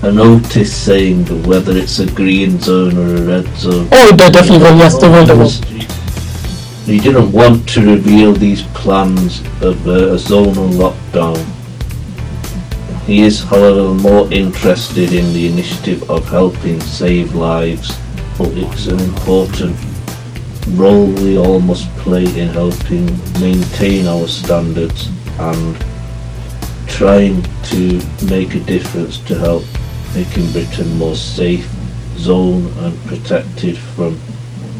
a 0.08 0.12
notice 0.12 0.74
saying 0.74 1.26
whether 1.46 1.76
it's 1.76 1.98
a 1.98 2.10
green 2.10 2.58
zone 2.58 2.96
or 2.96 3.16
a 3.16 3.22
red 3.22 3.46
zone. 3.58 3.88
Oh, 3.92 4.10
they 4.16 4.30
definitely 4.30 4.58
will. 4.58 4.76
Yes, 4.76 4.98
they 4.98 5.08
will. 5.08 5.26
They 5.26 5.34
will. 5.34 5.50
He 6.86 6.98
didn't 6.98 7.30
want 7.30 7.68
to 7.70 7.82
reveal 7.94 8.32
these 8.32 8.62
plans 8.74 9.40
of 9.62 9.86
uh, 9.86 10.14
a 10.14 10.16
zonal 10.16 10.72
lockdown. 10.72 11.38
He 13.10 13.22
is, 13.22 13.42
however, 13.42 13.92
more 13.92 14.32
interested 14.32 15.12
in 15.12 15.32
the 15.32 15.48
initiative 15.48 16.08
of 16.08 16.28
helping 16.28 16.80
save 16.80 17.34
lives, 17.34 17.90
but 18.38 18.50
it's 18.50 18.86
an 18.86 19.00
important 19.00 19.76
role 20.78 21.06
we 21.06 21.36
all 21.36 21.58
must 21.58 21.90
play 21.96 22.22
in 22.22 22.46
helping 22.50 23.06
maintain 23.40 24.06
our 24.06 24.28
standards 24.28 25.08
and 25.40 25.76
trying 26.86 27.42
to 27.64 28.00
make 28.26 28.54
a 28.54 28.60
difference 28.60 29.18
to 29.24 29.36
help 29.36 29.64
making 30.14 30.52
Britain 30.52 30.96
more 30.96 31.16
safe 31.16 31.68
zone 32.16 32.72
and 32.78 32.96
protected 33.06 33.76
from 33.76 34.14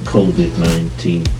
COVID-19. 0.05 1.40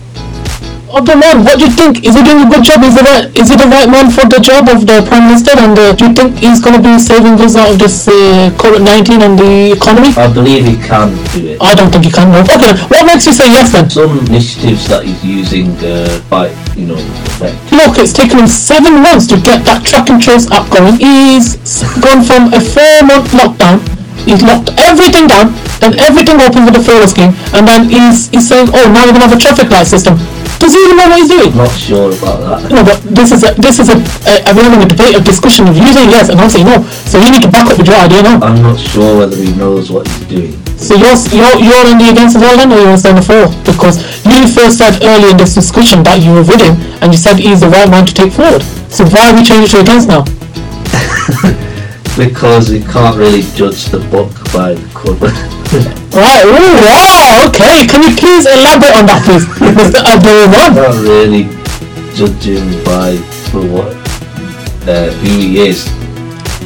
Other 0.91 1.15
man, 1.15 1.47
what 1.47 1.55
do 1.57 1.65
you 1.65 1.71
think? 1.71 2.03
Is 2.03 2.19
he 2.19 2.21
doing 2.21 2.43
a 2.43 2.49
good 2.51 2.67
job? 2.67 2.83
Is 2.83 2.99
he 2.99 3.01
right? 3.01 3.31
Is 3.31 3.47
he 3.47 3.55
the 3.55 3.69
right 3.71 3.87
man 3.87 4.11
for 4.11 4.27
the 4.27 4.43
job 4.43 4.67
of 4.67 4.83
the 4.83 4.99
prime 5.07 5.31
minister? 5.31 5.55
And 5.55 5.71
uh, 5.79 5.95
do 5.95 6.11
you 6.11 6.13
think 6.13 6.35
he's 6.35 6.59
going 6.59 6.75
to 6.75 6.83
be 6.83 6.99
saving 6.99 7.39
us 7.39 7.55
out 7.55 7.71
of 7.71 7.79
this 7.79 8.11
uh, 8.11 8.51
COVID 8.59 8.83
nineteen 8.83 9.23
and 9.23 9.39
the 9.39 9.71
economy? 9.71 10.11
I 10.19 10.27
believe 10.27 10.67
he 10.67 10.75
can 10.75 11.15
do 11.31 11.55
it. 11.55 11.63
I 11.63 11.71
don't 11.75 11.87
think 11.95 12.05
he 12.05 12.11
can. 12.11 12.27
No. 12.35 12.43
Okay, 12.43 12.75
what 12.91 13.07
makes 13.07 13.23
you 13.25 13.31
say 13.31 13.47
yes 13.47 13.71
then? 13.71 13.89
Some 13.89 14.19
initiatives 14.27 14.87
that 14.91 15.07
he's 15.07 15.23
using 15.23 15.71
uh, 15.79 16.19
by, 16.27 16.51
you 16.75 16.91
know, 16.91 16.99
effect. 17.39 17.55
Look, 17.71 17.95
it's 17.95 18.11
taken 18.11 18.43
him 18.43 18.47
seven 18.51 18.99
months 18.99 19.27
to 19.31 19.39
get 19.39 19.63
that 19.63 19.87
track 19.87 20.11
and 20.11 20.19
trace 20.19 20.51
app 20.51 20.67
going. 20.75 20.99
He's 20.99 21.55
gone 22.03 22.19
from 22.27 22.51
a 22.51 22.59
four-month 22.59 23.31
lockdown. 23.31 23.79
He's 24.27 24.43
locked 24.43 24.69
everything 24.77 25.25
down, 25.31 25.55
then 25.79 25.97
everything 25.97 26.37
open 26.43 26.67
with 26.67 26.75
the 26.77 26.83
furlough 26.83 27.09
scheme, 27.09 27.33
and 27.57 27.65
then 27.65 27.89
he's 27.89 28.29
he's 28.29 28.45
saying, 28.45 28.69
"Oh, 28.69 28.85
now 28.91 29.07
we're 29.07 29.17
gonna 29.17 29.25
have 29.25 29.33
a 29.33 29.41
traffic 29.41 29.71
light 29.71 29.87
system." 29.87 30.19
Does 30.61 30.77
he 30.77 30.79
even 30.85 30.93
know 31.01 31.09
what 31.09 31.17
he's 31.17 31.33
doing? 31.33 31.49
Not 31.57 31.73
sure 31.73 32.13
about 32.13 32.37
that. 32.45 32.69
No, 32.69 32.85
but 32.85 33.01
this 33.01 33.33
is 33.33 33.41
a 33.41 33.57
this 33.57 33.81
is 33.81 33.89
a, 33.89 33.97
a, 34.29 34.33
a 34.45 34.49
we're 34.53 34.61
having 34.61 34.85
a 34.85 34.89
debate, 34.93 35.17
a 35.17 35.21
discussion 35.25 35.65
of 35.65 35.73
you 35.73 35.89
saying 35.89 36.13
yes 36.13 36.29
and 36.29 36.37
I'm 36.37 36.53
saying 36.53 36.69
no. 36.69 36.85
So 37.09 37.17
you 37.17 37.33
need 37.33 37.41
to 37.41 37.49
back 37.49 37.65
up 37.73 37.81
with 37.81 37.89
your 37.89 37.97
idea 37.97 38.21
now. 38.21 38.37
I'm 38.45 38.61
not 38.61 38.77
sure 38.77 39.17
whether 39.17 39.33
he 39.33 39.57
knows 39.57 39.89
what 39.89 40.05
he's 40.05 40.21
doing. 40.29 40.53
So 40.77 40.93
you're 40.93 41.17
you're 41.33 41.57
you're 41.65 41.85
on 41.89 41.97
the 41.97 42.13
against 42.13 42.37
as 42.37 42.45
well 42.45 42.53
then, 42.61 42.69
or 42.69 42.77
you're 42.77 42.93
on 42.93 43.17
the 43.17 43.25
for? 43.25 43.49
Because 43.65 44.05
you 44.21 44.45
first 44.53 44.77
said 44.77 45.01
earlier 45.01 45.33
in 45.33 45.41
this 45.41 45.57
discussion 45.57 46.05
that 46.05 46.21
you 46.21 46.29
were 46.29 46.45
with 46.45 46.61
him, 46.61 46.77
and 47.01 47.09
you 47.09 47.17
said 47.17 47.41
he's 47.41 47.65
the 47.65 47.69
right 47.73 47.89
man 47.89 48.05
to 48.05 48.13
take 48.13 48.29
forward. 48.29 48.61
So 48.93 49.01
why 49.09 49.33
have 49.33 49.41
you 49.41 49.45
changed 49.45 49.73
it 49.73 49.81
to 49.81 49.89
against 49.89 50.13
now? 50.13 50.21
Because 52.17 52.69
we 52.69 52.81
can't 52.81 53.15
really 53.17 53.41
judge 53.55 53.85
the 53.85 53.99
book 54.11 54.29
by 54.51 54.73
the 54.75 54.85
cover. 54.93 55.31
Right. 56.11 56.43
Ooh, 56.43 56.75
wow. 56.83 57.47
Okay. 57.47 57.87
Can 57.87 58.03
you 58.03 58.11
please 58.19 58.43
elaborate 58.45 58.95
on 58.99 59.05
that, 59.07 59.23
please, 59.23 59.45
Mr. 59.63 60.03
Abdulrahman? 60.03 60.75
not 60.75 60.95
really 61.07 61.47
judging 62.13 62.67
by 62.83 63.15
for 63.49 63.63
what 63.63 63.95
uh, 64.89 65.07
who 65.23 65.29
he 65.39 65.69
is 65.71 65.87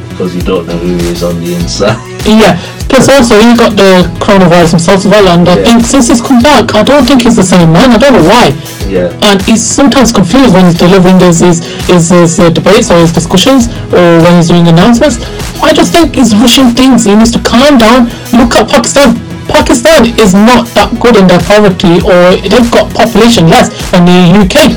because 0.10 0.34
you 0.36 0.42
don't 0.42 0.66
know 0.66 0.78
who 0.78 0.98
he 0.98 1.10
is 1.14 1.24
on 1.24 1.40
the 1.42 1.54
inside. 1.56 2.00
Yeah. 2.26 2.58
Plus, 2.90 3.06
also, 3.10 3.38
he 3.38 3.54
got 3.54 3.78
the 3.78 4.02
coronavirus 4.18 4.72
himself 4.82 5.06
as 5.06 5.08
well, 5.08 5.28
and 5.30 5.48
I 5.48 5.58
Yeah. 5.60 5.66
think 5.78 5.86
since 5.86 6.08
he's 6.08 6.22
come 6.22 6.42
back, 6.42 6.74
I 6.74 6.82
don't 6.82 7.06
think 7.06 7.22
he's 7.22 7.36
the 7.36 7.44
same 7.44 7.72
man. 7.72 7.92
I 7.92 7.98
don't 8.02 8.14
know 8.18 8.26
why. 8.26 8.50
yeah. 8.90 9.14
and 9.30 9.38
he's 9.46 9.62
sometimes 9.62 10.12
confused 10.12 10.56
when 10.56 10.66
he's 10.66 10.74
delivering 10.74 11.20
his 11.20 11.40
his, 11.42 11.62
his, 11.86 12.10
his 12.10 12.40
uh, 12.40 12.50
debates 12.50 12.90
or 12.90 12.98
his 12.98 13.12
discussions 13.14 13.68
or 13.94 14.22
when 14.26 14.38
he's 14.42 14.48
doing 14.50 14.66
announcements. 14.68 15.22
I 15.62 15.72
just 15.74 15.92
think 15.94 16.16
he's 16.16 16.34
rushing 16.34 16.70
things. 16.74 17.06
He 17.06 17.14
needs 17.16 17.30
to 17.38 17.40
calm 17.46 17.78
down. 17.78 18.10
Look 18.34 18.56
at 18.58 18.70
Pakistan. 18.74 19.22
Pakistan 19.48 20.06
is 20.20 20.34
not 20.34 20.68
that 20.74 20.90
good 21.00 21.16
in 21.16 21.28
their 21.28 21.42
poverty 21.46 22.02
or 22.02 22.36
they've 22.38 22.72
got 22.72 22.92
population 22.94 23.48
less 23.48 23.70
than 23.92 24.06
the 24.06 24.20
UK. 24.44 24.74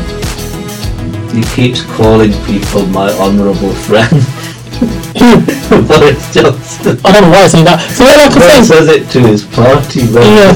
He 1.32 1.42
keeps 1.54 1.82
calling 1.96 2.32
people 2.44 2.86
my 2.88 3.10
honourable 3.20 3.72
friend. 3.86 4.10
but 5.88 6.00
it's 6.06 6.30
just. 6.32 6.86
I 7.04 7.10
don't 7.10 7.26
know 7.26 7.34
why 7.34 7.42
I'm 7.44 7.50
saying 7.50 7.66
that. 7.66 7.82
So 7.90 8.04
like 8.06 8.30
I'm 8.30 8.38
Well, 8.38 8.48
he 8.48 8.62
saying, 8.62 8.70
says 8.70 8.86
it 8.88 9.02
to 9.12 9.18
his 9.26 9.42
party 9.44 10.06
Yeah. 10.14 10.54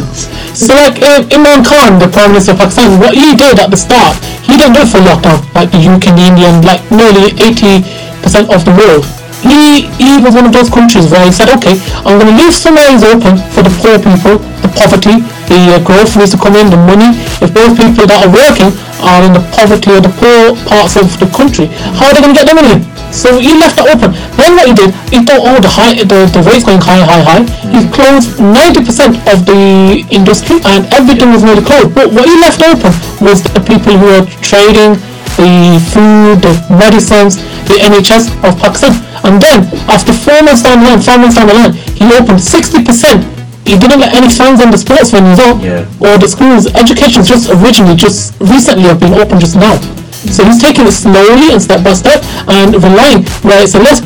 So 0.54 0.74
like 0.76 1.00
uh, 1.02 1.26
Imran 1.32 1.64
Khan, 1.66 1.98
the 1.98 2.06
Prime 2.08 2.30
Minister 2.36 2.52
of 2.52 2.62
Pakistan, 2.62 3.00
what 3.00 3.14
he 3.16 3.34
did 3.34 3.58
at 3.58 3.70
the 3.72 3.76
start, 3.80 4.14
he 4.46 4.54
didn't 4.56 4.78
it 4.78 4.88
for 4.92 5.00
lockdown 5.02 5.40
like 5.56 5.70
the 5.72 5.80
UK 5.82 6.12
and 6.12 6.18
the 6.18 6.24
India 6.28 6.46
and 6.52 6.60
like 6.64 6.82
nearly 6.92 7.32
80% 7.34 8.52
of 8.52 8.60
the 8.64 8.74
world. 8.76 9.04
He, 9.42 9.90
he 9.98 10.22
was 10.22 10.34
one 10.38 10.46
of 10.46 10.54
those 10.54 10.70
countries 10.70 11.10
where 11.10 11.24
he 11.26 11.32
said, 11.34 11.50
okay, 11.58 11.74
I'm 12.06 12.18
going 12.18 12.30
to 12.30 12.38
leave 12.38 12.54
some 12.54 12.78
areas 12.78 13.02
open 13.02 13.38
for 13.50 13.62
the 13.66 13.74
poor 13.82 13.98
people, 13.98 14.38
the 14.62 14.70
poverty, 14.70 15.18
the 15.50 15.76
uh, 15.76 15.82
growth 15.82 16.14
needs 16.16 16.30
to 16.32 16.38
come 16.38 16.54
in, 16.54 16.70
the 16.70 16.78
money. 16.78 17.10
If 17.42 17.50
those 17.50 17.74
people 17.74 18.06
that 18.06 18.22
are 18.22 18.32
working 18.32 18.70
are 19.02 19.20
in 19.26 19.34
the 19.34 19.42
poverty 19.50 19.90
or 19.90 20.00
the 20.00 20.14
poor 20.14 20.54
parts 20.70 20.94
of 20.94 21.10
the 21.18 21.26
country, 21.34 21.66
how 21.98 22.06
are 22.08 22.14
they 22.14 22.22
going 22.22 22.32
to 22.32 22.38
get 22.38 22.46
their 22.46 22.56
money? 22.56 22.86
So 23.12 23.36
he 23.36 23.52
left 23.60 23.76
that 23.76 23.92
open. 23.92 24.16
Then 24.40 24.56
what 24.56 24.64
he 24.64 24.72
did, 24.72 24.96
he 25.12 25.20
thought, 25.20 25.44
oh, 25.44 25.60
the 25.60 25.68
high, 25.68 26.00
the, 26.00 26.24
the 26.32 26.40
rate's 26.48 26.64
going 26.64 26.80
high, 26.80 27.04
high, 27.04 27.20
high. 27.20 27.44
He 27.68 27.84
closed 27.92 28.40
90% 28.40 29.20
of 29.28 29.44
the 29.44 30.00
industry 30.08 30.64
and 30.64 30.88
everything 30.96 31.28
was 31.28 31.44
nearly 31.44 31.60
closed. 31.60 31.92
But 31.92 32.08
what 32.08 32.24
he 32.24 32.34
left 32.40 32.64
open 32.64 32.94
was 33.20 33.44
the 33.44 33.60
people 33.60 34.00
who 34.00 34.08
are 34.16 34.24
trading, 34.40 34.96
the 35.36 35.80
food, 35.92 36.42
the 36.42 36.52
medicines, 36.70 37.36
the 37.68 37.78
NHS 37.80 38.30
of 38.46 38.58
Pakistan. 38.58 38.92
And 39.24 39.40
then, 39.40 39.64
after 39.88 40.12
four 40.12 40.42
months 40.42 40.62
down 40.62 40.82
the 40.82 40.90
line, 40.90 41.00
five 41.00 41.20
months 41.20 41.36
down 41.36 41.46
the 41.48 41.54
line, 41.54 41.72
he 41.94 42.04
opened 42.12 42.40
60%. 42.40 43.22
He 43.64 43.78
didn't 43.78 44.00
let 44.00 44.12
any 44.14 44.28
fans 44.28 44.60
on 44.60 44.70
the 44.70 44.78
sports 44.78 45.10
venues 45.12 45.38
on, 45.38 45.60
Yeah. 45.60 45.86
or 46.02 46.18
the 46.18 46.26
schools. 46.26 46.66
Education's 46.74 47.28
just 47.28 47.48
originally, 47.48 47.94
just 47.94 48.34
recently 48.40 48.84
have 48.90 48.98
been 48.98 49.14
opened 49.14 49.40
just 49.40 49.54
now. 49.56 49.78
So 50.26 50.44
he's 50.44 50.60
taking 50.60 50.86
it 50.86 50.92
slowly 50.92 51.52
and 51.52 51.62
step 51.62 51.82
by 51.82 51.94
step 51.94 52.22
and 52.48 52.74
relying 52.74 53.22
where 53.42 53.62
it's 53.62 53.74
a 53.74 53.78
less 53.78 54.02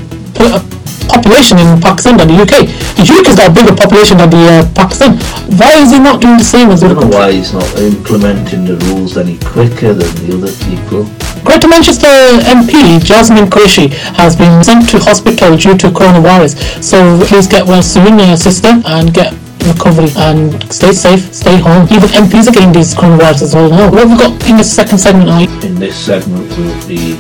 population 1.09 1.59
in 1.59 1.81
Pakistan 1.81 2.17
than 2.19 2.29
the 2.29 2.39
UK. 2.43 2.67
The 2.99 3.05
UK's 3.07 3.37
got 3.37 3.51
a 3.51 3.55
bigger 3.55 3.75
population 3.75 4.19
than 4.19 4.31
the 4.31 4.43
uh, 4.47 4.69
Pakistan. 4.75 5.19
Why 5.59 5.79
is 5.79 5.91
he 5.91 5.99
not 5.99 6.21
doing 6.21 6.39
the 6.39 6.45
same 6.45 6.71
as 6.71 6.81
the 6.81 6.89
I 6.89 6.91
other 6.91 7.01
don't 7.01 7.11
know 7.11 7.19
why 7.19 7.33
he's 7.33 7.53
not 7.53 7.69
implementing 7.79 8.65
the 8.65 8.77
rules 8.91 9.17
any 9.17 9.39
quicker 9.41 9.95
than 9.95 10.11
the 10.21 10.37
other 10.37 10.53
people. 10.67 11.07
Greater 11.47 11.69
Manchester 11.69 12.11
MP 12.51 12.99
Yasmin 13.09 13.47
Qureshi 13.47 13.93
has 14.19 14.35
been 14.35 14.63
sent 14.65 14.89
to 14.91 14.99
hospital 14.99 15.57
due 15.57 15.77
to 15.79 15.89
coronavirus. 15.89 16.83
So 16.83 17.23
please 17.27 17.47
get 17.47 17.65
well 17.65 17.83
soon, 17.83 18.19
uh, 18.19 18.37
sister, 18.37 18.83
and 18.85 19.15
get 19.15 19.33
recovery 19.67 20.11
and 20.17 20.53
stay 20.73 20.93
safe, 20.93 21.33
stay 21.35 21.59
home. 21.59 21.87
Even 21.91 22.09
MPs 22.11 22.49
are 22.49 22.53
getting 22.53 22.73
these 22.73 22.95
coronavirus 22.95 23.43
as 23.43 23.55
well 23.55 23.71
now. 23.71 23.91
What 23.91 24.09
have 24.09 24.11
we 24.11 24.17
got 24.19 24.49
in 24.49 24.57
the 24.57 24.65
second 24.65 24.99
segment? 24.99 25.27
Now? 25.27 25.41
In 25.67 25.75
this 25.77 25.97
segment, 25.97 26.49
we'll 26.57 26.89
be 26.89 27.15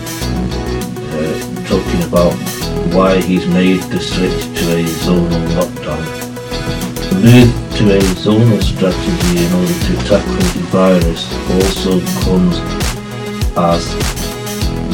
uh, 1.14 1.66
talking 1.66 2.02
about 2.02 2.55
why 2.94 3.20
he's 3.20 3.46
made 3.48 3.80
the 3.92 4.00
switch 4.00 4.42
to 4.58 4.64
a 4.76 4.84
zonal 4.84 5.46
lockdown. 5.56 6.04
The 7.10 7.16
move 7.22 7.52
to 7.78 7.96
a 7.96 8.00
zonal 8.18 8.62
strategy 8.62 9.44
in 9.44 9.52
order 9.52 9.76
to 9.86 9.94
tackle 10.08 10.34
the 10.34 10.64
virus 10.70 11.24
also 11.56 12.00
comes 12.24 12.58
as 13.56 13.84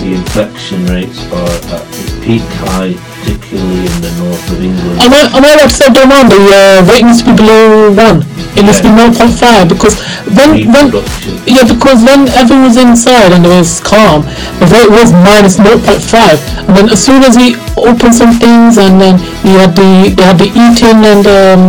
the 0.02 0.14
infection 0.14 0.85
rates 0.87 1.22
are 1.31 1.57
at 1.70 1.87
a 1.87 2.20
peak 2.22 2.42
high, 2.66 2.94
particularly 3.22 3.87
in 3.87 3.98
the 4.02 4.12
north 4.18 4.50
of 4.50 4.59
England. 4.62 4.98
Am 4.98 5.12
I, 5.14 5.31
am 5.31 5.44
I 5.44 5.55
allowed 5.55 5.70
to 5.70 5.76
say 5.78 5.87
demand 5.94 6.31
the 6.31 6.42
uh, 6.42 6.83
rate 6.90 7.07
needs 7.07 7.22
to 7.22 7.31
be 7.31 7.37
below 7.37 7.94
1? 7.94 8.22
It 8.59 8.66
needs 8.66 8.83
to 8.83 8.90
be 8.90 8.98
0.5 8.98 9.68
because 9.68 9.94
when, 10.37 10.70
when, 10.70 10.87
yeah, 11.46 11.64
because 11.66 12.04
then 12.04 12.28
everyone 12.38 12.64
was 12.70 12.76
inside 12.76 13.32
and 13.32 13.44
it 13.44 13.52
was 13.52 13.80
calm, 13.80 14.22
the 14.62 14.66
rate 14.70 14.90
was 14.90 15.12
minus 15.12 15.56
0.5 15.58 15.78
and 16.68 16.72
then 16.76 16.88
as 16.90 17.02
soon 17.02 17.22
as 17.22 17.35
he 17.35 17.56
opened 17.76 18.14
some 18.14 18.32
things 18.38 18.78
and 18.78 19.00
then 19.00 19.18
he 19.42 19.52
had 19.58 19.74
the, 19.74 20.14
they 20.16 20.22
had 20.22 20.38
the 20.38 20.48
eating 20.54 21.02
and 21.04 21.26
um, 21.26 21.62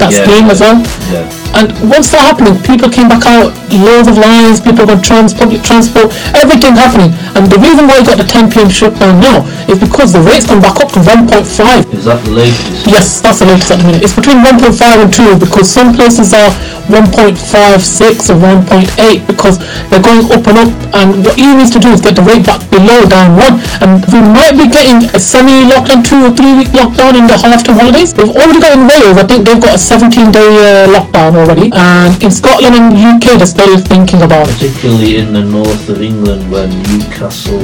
that 0.00 0.08
Yeah. 0.12 0.24
scheme 0.24 0.48
as 0.48 0.60
well. 0.64 0.80
Yeah. 1.12 1.28
And 1.52 1.66
once 1.90 2.08
that 2.14 2.22
happening, 2.24 2.56
people 2.62 2.88
came 2.88 3.10
back 3.10 3.26
out, 3.26 3.50
loads 3.74 4.06
of 4.08 4.16
lines, 4.16 4.62
people 4.62 4.86
got 4.86 5.02
trans, 5.02 5.34
public 5.34 5.60
transport, 5.66 6.14
everything 6.32 6.78
happening. 6.78 7.10
And 7.34 7.50
the 7.50 7.58
reason 7.58 7.84
why 7.90 7.98
you 8.00 8.06
got 8.06 8.16
the 8.22 8.24
10 8.24 8.48
p.m. 8.54 8.70
shutdown 8.70 9.18
now 9.20 9.42
is 9.66 9.76
because 9.76 10.14
the 10.14 10.22
rates 10.22 10.46
come 10.46 10.62
back 10.62 10.78
up 10.80 10.88
to 10.94 11.00
1.5. 11.02 11.44
Is 11.92 12.06
that 12.06 12.22
the 12.24 12.30
latest? 12.32 12.86
Yes, 12.86 13.20
that's 13.20 13.42
the 13.42 13.50
latest 13.50 13.74
at 13.74 13.82
the 13.82 13.86
minute. 13.90 14.00
It's 14.06 14.14
between 14.14 14.38
1.5 14.46 14.78
and 15.04 15.10
2 15.12 15.36
because 15.42 15.66
some 15.68 15.90
places 15.92 16.32
are 16.32 16.48
1.56 16.90 18.30
or 18.30 18.38
1.8 18.42 19.26
because 19.26 19.58
they're 19.88 20.02
going 20.02 20.26
up 20.30 20.44
and 20.46 20.58
up 20.58 20.70
and 20.94 21.24
what 21.24 21.38
EU 21.38 21.54
needs 21.56 21.70
to 21.70 21.78
do 21.78 21.88
is 21.94 22.00
get 22.00 22.14
the 22.18 22.22
rate 22.22 22.44
back 22.44 22.60
below 22.70 23.06
down 23.06 23.38
one 23.38 23.62
and 23.80 24.02
we 24.10 24.20
might 24.20 24.58
be 24.58 24.66
getting 24.66 25.06
a 25.14 25.18
semi-lockdown, 25.18 26.02
two 26.02 26.18
or 26.26 26.32
three 26.34 26.54
week 26.58 26.70
lockdown 26.74 27.14
in 27.14 27.26
the 27.30 27.38
half-term 27.38 27.78
holidays. 27.78 28.14
We've 28.14 28.34
already 28.34 28.60
got 28.60 28.74
in 28.76 28.84
Wales, 28.90 29.16
I 29.16 29.24
think 29.26 29.46
they've 29.46 29.62
got 29.62 29.74
a 29.74 29.78
17 29.78 30.32
day 30.32 30.50
uh, 30.60 30.90
lockdown 30.90 31.38
already 31.38 31.70
and 31.72 32.12
in 32.22 32.30
Scotland 32.30 32.74
and 32.74 32.92
UK 32.92 33.38
they're 33.38 33.46
still 33.46 33.78
thinking 33.78 34.22
about 34.22 34.46
particularly 34.48 35.16
in 35.16 35.32
the 35.32 35.42
north 35.44 35.88
of 35.88 36.02
England 36.02 36.50
when 36.50 36.68
Newcastle 36.90 37.62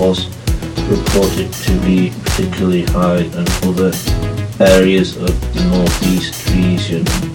was 0.00 0.26
reported 0.88 1.52
to 1.52 1.72
be 1.80 2.12
particularly 2.24 2.84
high 2.84 3.24
and 3.38 3.48
other 3.64 3.92
areas 4.60 5.16
of 5.16 5.54
the 5.54 5.64
northeast 5.64 6.48
region. 6.50 7.31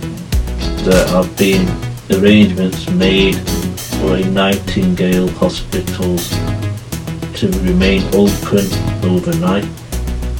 There 0.87 1.07
have 1.09 1.27
been 1.35 1.67
arrangements 2.15 2.89
made 2.91 3.35
for 3.99 4.15
a 4.15 4.23
Nightingale 4.23 5.27
hospitals 5.35 6.31
to 7.35 7.51
remain 7.67 8.07
open 8.15 8.63
overnight. 9.03 9.67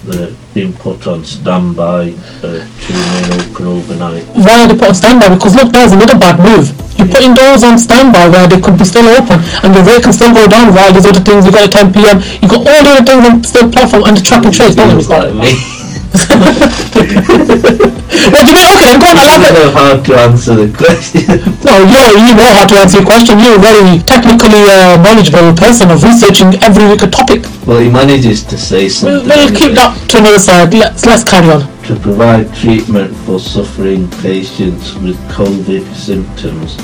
They're 0.08 0.32
being 0.56 0.72
put 0.72 1.06
on 1.06 1.26
standby 1.26 2.16
uh, 2.16 2.64
to 2.64 2.90
remain 2.96 3.28
open 3.36 3.66
overnight. 3.68 4.24
why 4.40 4.64
are 4.64 4.68
they 4.72 4.80
put 4.80 4.88
on 4.88 4.96
standby? 4.96 5.36
Because 5.36 5.54
look, 5.54 5.74
there's 5.74 5.92
another 5.92 6.18
bad 6.18 6.40
move. 6.40 6.72
You're 6.96 7.12
putting 7.12 7.34
doors 7.34 7.68
on 7.68 7.78
standby 7.78 8.30
where 8.30 8.48
they 8.48 8.62
could 8.62 8.80
be 8.80 8.86
still 8.86 9.04
open 9.20 9.44
and 9.68 9.76
the 9.76 9.84
rate 9.84 10.04
can 10.04 10.14
still 10.14 10.34
go 10.34 10.48
down 10.48 10.74
while 10.74 10.94
there's 10.94 11.12
other 11.12 11.20
things, 11.20 11.44
You've 11.44 11.56
got 11.56 11.76
at 11.76 11.92
10 11.92 11.92
pm, 11.92 12.24
you've 12.40 12.52
got 12.52 12.64
all 12.64 12.82
the 12.88 12.92
other 12.96 13.04
things 13.04 13.28
on 13.28 13.44
still 13.44 13.70
platform 13.70 14.06
and 14.08 14.16
the 14.16 14.24
track 14.24 14.46
and 14.46 14.56
trace, 14.56 14.76
don't 14.80 14.96
get 14.96 15.77
me 16.14 17.20
Feels 17.26 17.50
like 17.50 17.58
started. 17.58 17.80
me. 17.80 17.98
Well, 18.28 18.44
do 18.46 18.52
you 18.52 18.60
know, 18.60 18.76
okay, 18.76 18.92
I'm 18.92 19.00
going 19.00 19.16
to 19.16 19.24
I 19.24 19.38
elaborate. 19.38 19.56
don't 19.56 19.74
how 19.74 20.04
to 20.04 20.14
answer 20.20 20.56
the 20.56 20.68
question. 20.78 21.22
No, 21.64 21.74
you 21.84 22.00
you 22.28 22.34
know 22.36 22.50
how 22.52 22.66
to 22.68 22.76
answer 22.76 23.00
the 23.00 23.06
question. 23.06 23.40
You're 23.40 23.56
a 23.56 23.60
very 23.60 24.00
technically 24.04 24.64
uh, 24.68 24.98
knowledgeable 25.02 25.54
person 25.56 25.92
of 25.92 26.04
researching 26.04 26.56
every 26.64 26.88
week 26.88 27.04
a 27.04 27.08
topic. 27.08 27.44
Well, 27.66 27.80
he 27.80 27.90
manages 27.90 28.44
to 28.46 28.58
say 28.58 28.84
We'll, 28.84 28.90
something. 28.90 29.28
we'll 29.28 29.56
keep 29.56 29.74
that 29.76 29.96
to 30.10 30.18
another 30.20 30.40
side. 30.40 30.74
Let's 30.74 31.06
let's 31.06 31.24
carry 31.24 31.50
on. 31.52 31.62
To 31.88 31.96
provide 32.00 32.54
treatment 32.56 33.16
for 33.26 33.40
suffering 33.40 34.10
patients 34.22 34.96
with 34.96 35.16
COVID 35.32 35.86
symptoms 35.96 36.76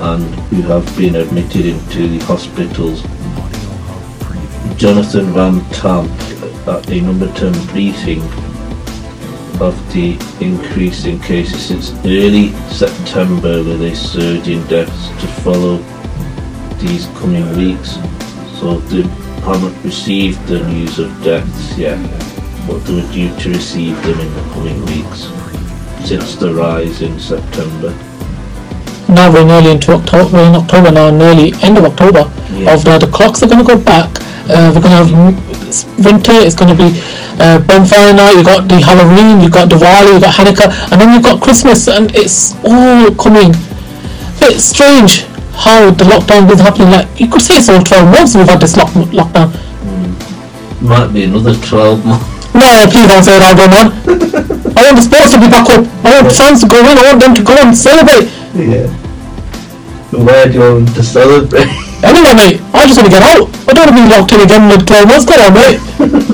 and 0.00 0.22
who 0.50 0.62
have 0.62 0.86
been 0.96 1.16
admitted 1.16 1.66
into 1.66 2.08
the 2.08 2.18
hospitals. 2.26 3.02
Jonathan 4.76 5.26
Van 5.32 5.60
Tam 5.70 6.08
at 6.68 6.88
a 6.90 7.00
number 7.00 7.26
10 7.34 7.52
briefing 7.68 8.20
of 9.60 9.74
the 9.92 10.12
increase 10.40 11.04
in 11.04 11.20
cases 11.20 11.66
since 11.66 11.92
early 12.04 12.52
September 12.68 13.62
with 13.62 13.82
a 13.82 13.94
surge 13.94 14.48
in 14.48 14.66
deaths 14.66 15.08
to 15.20 15.26
follow 15.42 15.78
these 16.78 17.06
coming 17.18 17.48
weeks. 17.56 17.94
So 18.58 18.78
they 18.78 19.02
haven't 19.42 19.82
received 19.84 20.46
the 20.46 20.60
news 20.66 20.98
of 20.98 21.10
deaths 21.22 21.76
yet, 21.76 21.98
but 22.66 22.78
they 22.80 22.94
were 22.94 23.12
due 23.12 23.36
to 23.40 23.48
receive 23.50 24.00
them 24.02 24.20
in 24.20 24.34
the 24.34 24.42
coming 24.54 24.84
weeks 24.86 25.30
since 26.06 26.36
the 26.36 26.54
rise 26.54 27.02
in 27.02 27.18
September. 27.18 27.90
Now 29.08 29.32
we're 29.32 29.44
nearly 29.44 29.72
into 29.72 29.92
October. 29.92 30.32
We're 30.32 30.48
in 30.48 30.54
October 30.54 30.90
now, 30.90 31.10
nearly 31.10 31.52
end 31.62 31.78
of 31.78 31.84
October. 31.84 32.32
Yeah. 32.52 32.74
Of 32.74 32.84
the, 32.84 32.98
the 32.98 33.12
clocks 33.12 33.42
are 33.42 33.48
going 33.48 33.64
to 33.64 33.76
go 33.76 33.80
back. 33.80 34.10
Uh, 34.48 34.72
we're 34.74 34.80
going 34.80 35.06
to 35.08 35.14
have 35.14 36.04
winter. 36.04 36.32
It's 36.32 36.54
going 36.54 36.76
to 36.76 36.82
be 36.82 37.00
uh, 37.40 37.58
bonfire 37.66 38.12
night. 38.12 38.34
you've 38.36 38.46
got 38.46 38.68
the 38.68 38.80
Halloween. 38.80 39.40
you've 39.40 39.52
got 39.52 39.68
Diwali. 39.68 40.12
you've 40.14 40.22
got 40.22 40.34
Hanukkah, 40.34 40.68
and 40.92 41.00
then 41.00 41.12
you've 41.14 41.22
got 41.24 41.40
Christmas, 41.40 41.88
and 41.88 42.14
it's 42.14 42.54
all 42.64 43.14
coming. 43.14 43.52
It's 44.42 44.64
strange 44.64 45.24
how 45.54 45.90
the 45.90 46.04
lockdown 46.04 46.50
is 46.50 46.60
happening. 46.60 46.90
Like 46.90 47.08
you 47.20 47.28
could 47.28 47.42
say 47.42 47.56
it's 47.58 47.68
all 47.68 47.82
12 47.82 48.10
months 48.10 48.34
we've 48.34 48.48
had 48.48 48.60
this 48.60 48.76
lock- 48.76 48.90
lockdown. 49.14 49.52
Might 50.82 51.12
be 51.14 51.24
another 51.24 51.54
12 51.54 52.04
months. 52.04 52.26
No, 52.54 52.68
please 52.90 53.06
don't 53.08 53.22
say 53.22 53.38
that, 53.38 53.54
man. 53.56 53.88
I 54.76 54.90
want 54.90 54.96
the 54.98 55.04
sports 55.06 55.30
to 55.32 55.38
be 55.40 55.48
back 55.48 55.68
up. 55.70 55.86
I 56.04 56.20
want 56.20 56.34
fans 56.34 56.60
to 56.60 56.68
go 56.68 56.80
in. 56.80 56.98
I 56.98 57.04
want 57.14 57.20
them 57.22 57.34
to 57.38 57.42
go 57.44 57.54
and 57.56 57.70
celebrate. 57.76 58.28
Yeah. 58.52 58.90
Where 60.12 60.44
do 60.48 60.52
you 60.52 60.60
want 60.60 60.94
to 60.96 61.02
celebrate? 61.02 61.70
Anyway, 62.02 62.34
mate, 62.34 62.58
I 62.74 62.84
just 62.84 62.98
want 62.98 63.08
to 63.08 63.14
get 63.14 63.22
out. 63.22 63.46
I 63.68 63.72
don't 63.72 63.86
want 63.86 63.94
to 63.94 64.02
be 64.02 64.08
locked 64.10 64.32
in 64.34 64.40
again 64.42 64.68
with 64.68 64.84
12 64.84 65.06
months. 65.08 65.24
Go 65.24 65.38
on, 65.38 65.54
mate. 65.54 65.78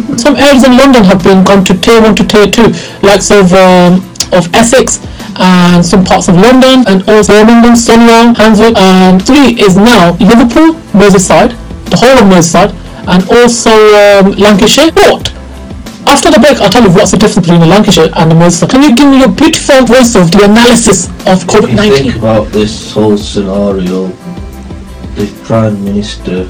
Some 0.29 0.37
areas 0.37 0.63
in 0.63 0.77
London 0.77 1.05
have 1.05 1.25
been 1.25 1.43
gone 1.43 1.65
to 1.65 1.73
tier 1.73 2.03
1 2.03 2.15
to 2.17 2.25
tier 2.27 2.45
2, 2.45 2.61
like 3.01 3.25
of, 3.33 3.49
um, 3.57 4.05
of 4.37 4.45
Essex 4.53 5.01
and 5.41 5.81
some 5.81 6.05
parts 6.05 6.29
of 6.29 6.37
London 6.37 6.85
and 6.87 7.01
also 7.09 7.33
Birmingham, 7.33 7.75
Sunderland, 7.75 8.37
Hanswood, 8.37 8.77
and 8.77 9.25
3 9.25 9.57
is 9.57 9.79
now 9.79 10.13
Liverpool, 10.21 10.77
Merseyside, 10.93 11.57
the 11.89 11.97
whole 11.97 12.13
of 12.21 12.29
Merseyside, 12.29 12.77
and 13.09 13.25
also 13.41 13.73
um, 13.73 14.33
Lancashire. 14.37 14.93
But 14.93 15.33
after 16.05 16.31
the 16.31 16.39
break, 16.39 16.61
I'll 16.61 16.69
tell 16.69 16.85
you 16.85 16.93
what's 16.93 17.13
the 17.13 17.17
difference 17.17 17.47
between 17.49 17.61
the 17.61 17.67
Lancashire 17.67 18.13
and 18.15 18.31
the 18.31 18.35
Merseyside. 18.35 18.69
Can 18.69 18.83
you 18.83 18.95
give 18.95 19.09
me 19.09 19.21
your 19.21 19.33
beautiful 19.33 19.87
voice 19.87 20.15
of 20.15 20.31
the 20.31 20.45
analysis 20.45 21.09
of 21.25 21.41
If 21.41 21.55
you 21.55 21.61
think 21.73 22.05
COVID-19? 22.13 22.19
about 22.19 22.49
this 22.53 22.93
whole 22.93 23.17
scenario, 23.17 24.09
the 25.17 25.25
Prime 25.45 25.83
Minister 25.83 26.45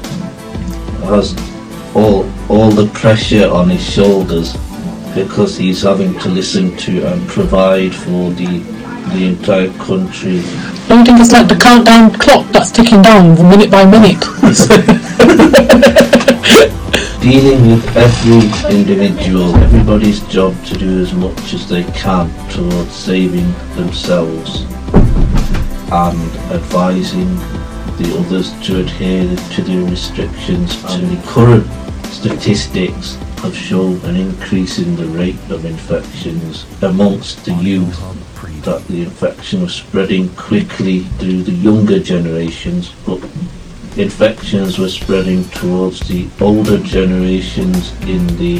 has 1.07 1.31
all, 1.95 2.27
all 2.49 2.71
the 2.71 2.87
pressure 2.93 3.47
on 3.47 3.69
his 3.69 3.87
shoulders 3.87 4.53
because 5.13 5.55
he's 5.55 5.83
having 5.83 6.17
to 6.19 6.29
listen 6.29 6.75
to 6.77 7.05
and 7.05 7.27
provide 7.27 7.93
for 7.93 8.31
the, 8.31 8.57
the 9.13 9.27
entire 9.27 9.69
country. 9.77 10.41
Don't 10.87 10.99
you 10.99 11.05
think 11.05 11.19
it's 11.19 11.31
like 11.31 11.47
the 11.47 11.55
countdown 11.55 12.11
clock 12.11 12.47
that's 12.51 12.71
ticking 12.71 13.03
down 13.03 13.35
minute 13.49 13.69
by 13.69 13.85
minute? 13.85 14.19
Dealing 17.21 17.69
with 17.69 17.85
every 17.95 18.75
individual, 18.75 19.55
everybody's 19.57 20.21
job 20.27 20.55
to 20.65 20.75
do 20.75 21.01
as 21.01 21.13
much 21.13 21.53
as 21.53 21.69
they 21.69 21.83
can 21.83 22.31
towards 22.49 22.91
saving 22.91 23.51
themselves 23.75 24.63
and 25.91 26.19
advising 26.51 27.35
the 27.97 28.15
others 28.19 28.53
to 28.65 28.79
adhere 28.79 29.35
to 29.53 29.61
the 29.61 29.77
restrictions 29.89 30.83
and 30.85 31.15
the 31.15 31.27
current 31.27 31.67
statistics 32.11 33.15
have 33.39 33.55
shown 33.55 33.99
an 34.05 34.15
increase 34.15 34.79
in 34.79 34.95
the 34.95 35.05
rate 35.05 35.39
of 35.49 35.65
infections 35.65 36.65
amongst 36.81 37.45
the 37.45 37.53
youth 37.53 37.97
that 38.63 38.85
the 38.87 39.03
infection 39.03 39.61
was 39.61 39.73
spreading 39.73 40.27
quickly 40.35 40.99
through 41.17 41.43
the 41.43 41.51
younger 41.51 41.99
generations 41.99 42.93
but 43.05 43.21
infections 43.97 44.77
were 44.77 44.89
spreading 44.89 45.43
towards 45.49 45.99
the 46.07 46.27
older 46.41 46.77
generations 46.79 47.93
in 48.01 48.25
the 48.37 48.59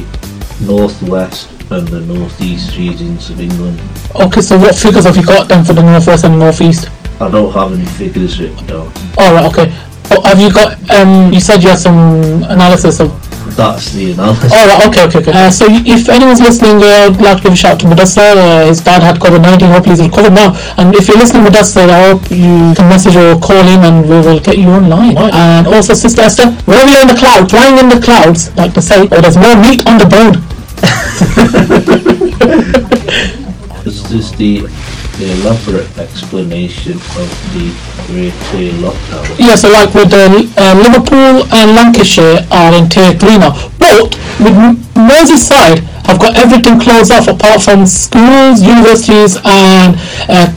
northwest 0.62 1.52
and 1.72 1.88
the 1.90 2.02
northeast 2.02 2.78
regions 2.78 3.30
of 3.30 3.40
England. 3.40 3.80
okay, 4.16 4.42
so 4.42 4.58
what 4.58 4.76
figures 4.76 5.06
have 5.06 5.18
you 5.18 5.26
got 5.26 5.48
then 5.48 5.64
for 5.64 5.74
the 5.74 5.84
northwest 5.84 6.24
and 6.24 6.40
northeast? 6.40 6.90
I 7.22 7.30
don't 7.30 7.52
have 7.52 7.74
any 7.74 7.86
figures 7.86 8.40
written 8.40 8.66
down. 8.66 8.88
Alright, 9.18 9.46
okay. 9.52 9.68
Oh, 10.12 10.22
have 10.24 10.40
you 10.40 10.52
got, 10.52 10.90
um, 10.92 11.32
you 11.34 11.40
said 11.40 11.62
you 11.62 11.70
had 11.70 11.80
some 11.80 12.42
analysis 12.44 13.00
of 13.00 13.29
That's 13.60 13.92
the 13.92 14.16
analysis. 14.16 14.56
Alright, 14.56 14.88
okay, 14.88 15.04
okay, 15.12 15.20
okay. 15.20 15.36
Uh, 15.36 15.52
so 15.52 15.68
if 15.68 16.08
anyone's 16.08 16.40
listening, 16.40 16.80
uh, 16.80 17.12
I'd 17.12 17.20
like 17.20 17.44
to 17.44 17.52
give 17.52 17.52
a 17.52 17.60
shout 17.60 17.76
out 17.76 17.84
to 17.84 17.92
Mudassar. 17.92 18.40
Uh, 18.40 18.72
his 18.72 18.80
dad 18.80 19.04
had 19.04 19.20
COVID-19, 19.20 19.68
hopefully 19.68 20.00
he's 20.00 20.08
recovered 20.08 20.32
now. 20.32 20.56
And 20.80 20.96
if 20.96 21.10
you're 21.10 21.20
listening, 21.20 21.44
Mudassar, 21.44 21.92
I 21.92 22.08
hope 22.08 22.24
you 22.32 22.72
can 22.72 22.88
message 22.88 23.20
or 23.20 23.36
call 23.36 23.60
in 23.60 23.84
and 23.84 24.08
we 24.08 24.16
will 24.24 24.40
get 24.40 24.56
you 24.58 24.72
online. 24.72 25.18
And 25.18 25.68
also, 25.68 25.94
Sister 25.94 26.22
Esther, 26.22 26.56
wherever 26.64 26.88
you're 26.88 27.04
in 27.04 27.12
the 27.12 27.20
clouds, 27.20 27.52
flying 27.52 27.76
in 27.84 27.90
the 27.92 28.00
clouds, 28.00 28.48
like 28.56 28.72
to 28.76 28.82
say, 28.82 29.10
oh, 29.12 29.20
there's 29.20 29.36
more 29.36 29.60
meat 29.60 29.84
on 29.84 30.00
the 30.00 30.08
bone. 30.08 30.40
This 33.84 34.12
is 34.12 34.32
the, 34.34 34.68
the 35.20 35.32
elaborate 35.44 35.92
explanation 36.00 36.94
of 36.94 37.30
the 37.54 37.68
Tier 38.10 38.72
lockdown. 38.80 39.38
Yeah, 39.38 39.56
so 39.56 39.70
like 39.70 39.94
with 39.94 40.12
uh, 40.14 40.74
Liverpool 40.80 41.46
and 41.54 41.76
Lancashire 41.76 42.48
are 42.50 42.74
in 42.74 42.90
tier 42.90 43.14
three 43.14 43.38
now, 43.38 43.54
but 43.78 44.16
with 44.40 44.56
Merseyside 44.96 45.84
have 46.08 46.20
got 46.20 46.36
everything 46.36 46.80
closed 46.80 47.12
off 47.12 47.28
apart 47.28 47.62
from 47.62 47.86
schools, 47.86 48.64
universities, 48.64 49.36
and 49.46 49.94
uh, 50.26 50.48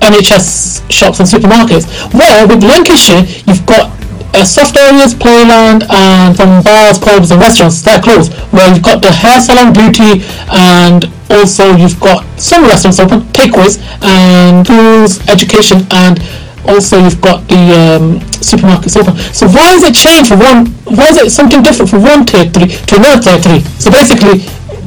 NHS 0.00 0.90
shops 0.90 1.20
and 1.20 1.28
supermarkets. 1.28 1.86
Where 2.12 2.48
with 2.48 2.64
Lancashire 2.64 3.22
you've 3.46 3.64
got 3.66 3.95
uh, 4.36 4.44
soft 4.44 4.76
areas, 4.76 5.14
playland, 5.14 5.82
and 5.88 6.36
some 6.36 6.62
bars, 6.62 6.98
pubs, 6.98 7.30
and 7.30 7.40
restaurants 7.40 7.80
they're 7.82 8.00
closed. 8.00 8.32
Where 8.52 8.68
you've 8.72 8.82
got 8.82 9.00
the 9.02 9.10
hair 9.10 9.40
salon, 9.40 9.72
beauty, 9.72 10.22
and 10.52 11.08
also 11.30 11.74
you've 11.76 11.98
got 12.00 12.24
some 12.38 12.64
restaurants 12.64 13.00
open, 13.00 13.20
takeaways, 13.32 13.80
and 14.02 14.66
schools, 14.66 15.20
education, 15.28 15.86
and 15.90 16.20
also 16.68 16.98
you've 16.98 17.20
got 17.20 17.46
the 17.48 17.62
um, 17.96 18.20
supermarkets 18.44 18.96
open. 19.00 19.16
So 19.32 19.48
why 19.48 19.72
is 19.74 19.82
it 19.84 19.94
changed 19.94 20.28
from 20.28 20.40
one? 20.40 20.66
Why 20.96 21.08
is 21.10 21.16
it 21.16 21.30
something 21.30 21.62
different 21.62 21.90
from 21.90 22.02
one 22.02 22.26
tier 22.26 22.44
three 22.50 22.68
to 22.68 22.96
another 22.96 23.22
tier 23.22 23.38
three? 23.40 23.60
So 23.80 23.90
basically, 23.90 24.44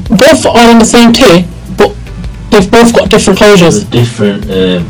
both 0.09 0.45
are 0.45 0.69
in 0.71 0.79
the 0.79 0.85
same 0.85 1.11
tier, 1.13 1.47
but 1.77 1.95
they've 2.51 2.69
both 2.69 2.93
got 2.93 3.09
different 3.09 3.39
closures. 3.39 3.89
different 3.89 4.43
um, 4.51 4.85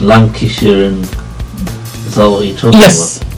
Lancashire 0.00 0.84
and 0.88 1.04
is 1.04 2.16
that 2.16 2.28
what 2.28 2.44
you're 2.44 2.56
talking 2.56 2.80
Yes. 2.80 3.16
about? 3.22 3.31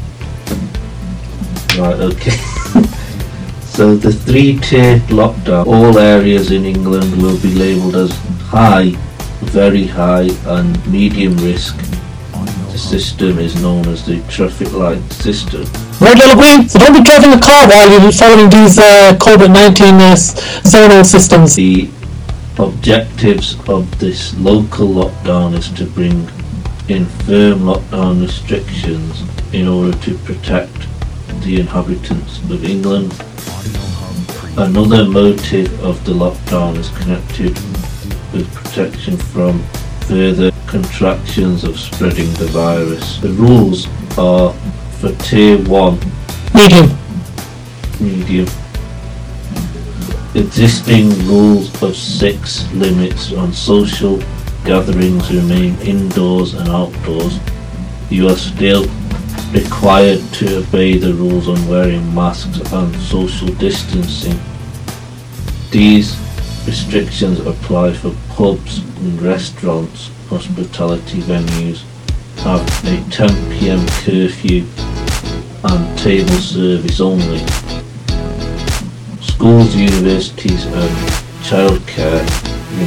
Right, 1.76 1.98
okay. 1.98 2.30
so 3.62 3.96
the 3.96 4.12
three-tiered 4.12 5.02
lockdown, 5.10 5.66
all 5.66 5.98
areas 5.98 6.52
in 6.52 6.64
England 6.64 7.20
will 7.20 7.36
be 7.40 7.52
labelled 7.52 7.96
as 7.96 8.12
high, 8.46 8.90
very 9.40 9.84
high 9.84 10.28
and 10.46 10.70
medium 10.86 11.36
risk. 11.38 11.76
The 12.70 12.78
system 12.78 13.40
is 13.40 13.60
known 13.60 13.88
as 13.88 14.06
the 14.06 14.22
traffic 14.28 14.72
light 14.72 15.02
system. 15.12 15.64
Yellow, 16.00 16.36
green. 16.36 16.68
So 16.68 16.78
don't 16.78 16.92
be 16.92 17.02
driving 17.02 17.32
a 17.32 17.40
car 17.40 17.66
while 17.66 17.90
you're 17.90 18.12
following 18.12 18.50
these 18.50 18.78
uh, 18.78 19.18
COVID-19 19.18 19.98
uh, 19.98 20.14
zonal 20.62 21.04
systems. 21.04 21.56
The 21.56 21.90
objectives 22.58 23.58
of 23.68 23.98
this 23.98 24.32
local 24.38 24.86
lockdown 24.86 25.54
is 25.54 25.70
to 25.72 25.86
bring 25.86 26.28
in 26.88 27.06
firm 27.26 27.60
lockdown 27.60 28.22
restrictions 28.22 29.24
in 29.52 29.66
order 29.66 29.96
to 29.98 30.16
protect 30.18 30.93
the 31.44 31.60
inhabitants 31.60 32.38
of 32.50 32.64
England. 32.64 33.12
Another 34.56 35.04
motive 35.04 35.84
of 35.84 36.02
the 36.06 36.12
lockdown 36.12 36.76
is 36.76 36.88
connected 36.96 37.54
with 38.32 38.50
protection 38.54 39.18
from 39.18 39.62
further 40.08 40.50
contractions 40.66 41.62
of 41.64 41.78
spreading 41.78 42.32
the 42.34 42.46
virus. 42.46 43.18
The 43.18 43.28
rules 43.30 43.86
are 44.16 44.54
for 45.00 45.12
tier 45.24 45.58
1 45.68 45.98
Medium. 46.54 46.98
medium. 48.00 48.48
Existing 50.34 51.10
rules 51.26 51.82
of 51.82 51.94
six 51.94 52.72
limits 52.72 53.32
on 53.34 53.52
social 53.52 54.18
gatherings 54.64 55.30
remain 55.30 55.78
indoors 55.80 56.54
and 56.54 56.68
outdoors. 56.70 57.38
You 58.08 58.28
are 58.28 58.36
still 58.36 58.86
required 59.52 60.20
to 60.34 60.58
obey 60.58 60.98
the 60.98 61.14
rules 61.14 61.48
on 61.48 61.68
wearing 61.68 62.14
masks 62.14 62.60
and 62.72 62.94
social 62.96 63.48
distancing. 63.54 64.38
These 65.70 66.16
restrictions 66.66 67.40
apply 67.40 67.92
for 67.92 68.14
pubs 68.30 68.78
and 68.78 69.20
restaurants, 69.22 70.10
hospitality 70.28 71.20
venues, 71.20 71.84
have 72.42 72.60
a 72.84 72.96
10pm 73.10 73.86
curfew 74.04 74.66
and 75.64 75.98
table 75.98 76.40
service 76.40 77.00
only. 77.00 77.38
Schools, 79.22 79.74
universities 79.76 80.66
and 80.66 81.24
childcare 81.44 82.24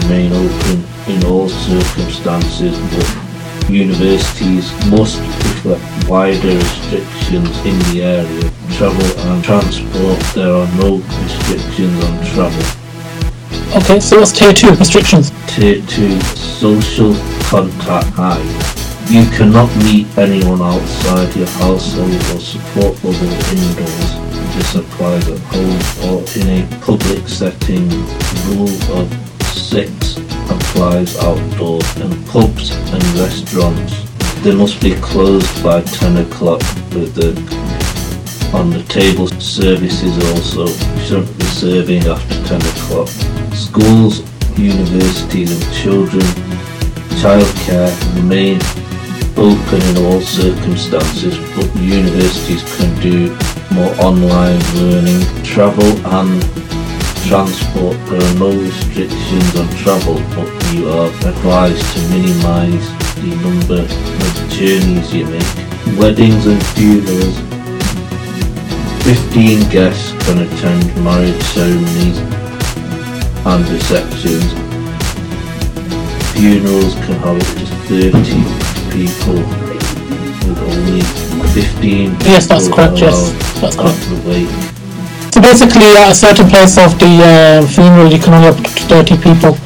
remain 0.02 0.34
open 0.34 0.84
in 1.08 1.24
all 1.26 1.48
circumstances 1.48 2.78
but 2.96 3.27
universities 3.70 4.72
must 4.90 5.20
reflect 5.20 6.10
wider 6.10 6.56
restrictions 6.56 7.58
in 7.66 7.78
the 7.92 8.02
area. 8.04 8.52
Travel 8.78 9.20
and 9.28 9.44
transport, 9.44 10.20
there 10.34 10.54
are 10.54 10.68
no 10.78 10.98
restrictions 11.24 12.04
on 12.04 12.26
travel. 12.34 12.88
Okay, 13.76 14.00
so 14.00 14.20
what's 14.20 14.32
tier 14.32 14.54
two 14.54 14.72
restrictions? 14.72 15.32
Tier 15.48 15.82
2 15.88 16.20
Social 16.22 17.14
contact 17.44 18.08
high. 18.16 18.42
You 19.10 19.30
cannot 19.38 19.70
meet 19.84 20.08
anyone 20.18 20.62
outside 20.62 21.36
your 21.36 21.48
household 21.48 22.12
or 22.12 22.40
support 22.40 22.96
bubble 23.02 23.32
indoors. 23.52 24.28
This 24.56 24.76
applies 24.76 25.28
at 25.28 25.40
home 25.40 26.10
or 26.10 26.24
in 26.36 26.64
a 26.64 26.80
public 26.82 27.28
setting. 27.28 27.90
Rule 28.48 28.70
of 28.98 29.12
6 29.44 30.07
applies 30.70 31.18
outdoors 31.18 31.96
and 31.98 32.28
pubs 32.28 32.72
and 32.72 33.04
restaurants. 33.20 34.04
They 34.44 34.56
must 34.56 34.82
be 34.82 34.96
closed 34.96 35.64
by 35.64 35.82
10 35.82 36.18
o'clock 36.18 36.62
with 36.94 37.16
the 37.16 37.32
on 38.54 38.70
the 38.70 38.84
table 38.84 39.28
services 39.42 40.16
also 40.32 40.68
shouldn't 41.04 41.38
be 41.38 41.46
serving 41.46 42.04
after 42.08 42.36
10 42.46 42.62
o'clock. 42.62 43.10
Schools, 43.54 44.20
universities 44.58 45.52
and 45.52 45.74
children, 45.74 46.24
childcare 47.20 47.92
remain 48.16 48.60
open 49.36 49.82
in 49.90 50.06
all 50.06 50.22
circumstances 50.22 51.38
but 51.56 51.76
universities 51.76 52.64
can 52.78 53.02
do 53.02 53.30
more 53.72 53.94
online 54.02 54.60
learning. 54.76 55.22
Travel 55.44 55.92
and 56.18 56.42
transport, 57.28 57.98
there 58.08 58.24
are 58.24 58.36
no 58.36 58.52
restrictions 58.52 59.56
on 59.58 59.68
travel 59.76 60.16
but 60.34 60.57
you 60.74 60.90
are 60.90 61.08
advised 61.08 61.86
to 61.94 62.00
minimise 62.10 62.88
the 63.16 63.36
number 63.42 63.82
of 63.82 64.50
journeys 64.52 65.14
you 65.14 65.26
make. 65.26 65.98
Weddings 65.98 66.46
and 66.46 66.62
funerals 66.76 67.38
15 69.08 69.70
guests 69.70 70.12
can 70.26 70.40
attend 70.40 70.84
marriage 71.04 71.42
ceremonies 71.44 72.20
and 73.46 73.70
receptions. 73.70 74.52
Funerals 76.34 76.94
can 77.06 77.16
have 77.24 77.38
up 77.38 77.56
to 77.56 77.66
30 77.88 78.12
people 78.92 79.40
with 80.44 80.60
only 80.60 81.02
15 81.54 82.20
Yes, 82.22 82.48
that's 82.48 82.68
people 82.68 82.76
correct, 82.76 83.00
yes. 83.00 83.32
That's 83.62 83.78
at 83.78 83.82
correct. 83.82 85.34
So 85.34 85.42
basically, 85.42 85.96
at 85.96 86.12
a 86.12 86.16
certain 86.16 86.50
place 86.50 86.78
of 86.78 87.00
the 87.00 87.62
uh, 87.64 87.68
funeral, 87.68 88.12
you 88.12 88.20
can 88.20 88.34
only 88.34 88.48
have 88.48 88.60
up 88.60 88.66
to 88.66 89.06
30 89.06 89.18
people. 89.18 89.58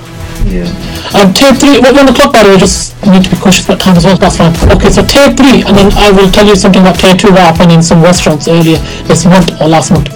Yeah. 0.45 0.90
Um, 1.17 1.33
tier 1.33 1.53
three, 1.53 1.79
what 1.79 1.93
one 1.95 2.07
o'clock 2.07 2.33
by 2.33 2.43
the 2.43 2.49
way, 2.49 2.57
just 2.57 2.95
need 3.05 3.23
to 3.23 3.29
be 3.29 3.37
cautious 3.37 3.65
about 3.65 3.79
time 3.79 3.97
as 3.97 4.05
well, 4.05 4.17
that's 4.17 4.37
fine. 4.37 4.53
Okay, 4.71 4.89
so 4.89 5.03
tier 5.05 5.33
three, 5.35 5.65
and 5.65 5.75
then 5.75 5.91
I 5.97 6.11
will 6.11 6.29
tell 6.31 6.47
you 6.47 6.55
something 6.55 6.81
about 6.81 6.99
tier 6.99 7.15
two 7.17 7.31
that 7.35 7.53
happened 7.53 7.71
in 7.71 7.83
some 7.83 8.01
restaurants 8.01 8.47
earlier 8.47 8.77
this 9.09 9.25
month 9.25 9.49
or 9.59 9.67
last 9.67 9.91
month. 9.91 10.09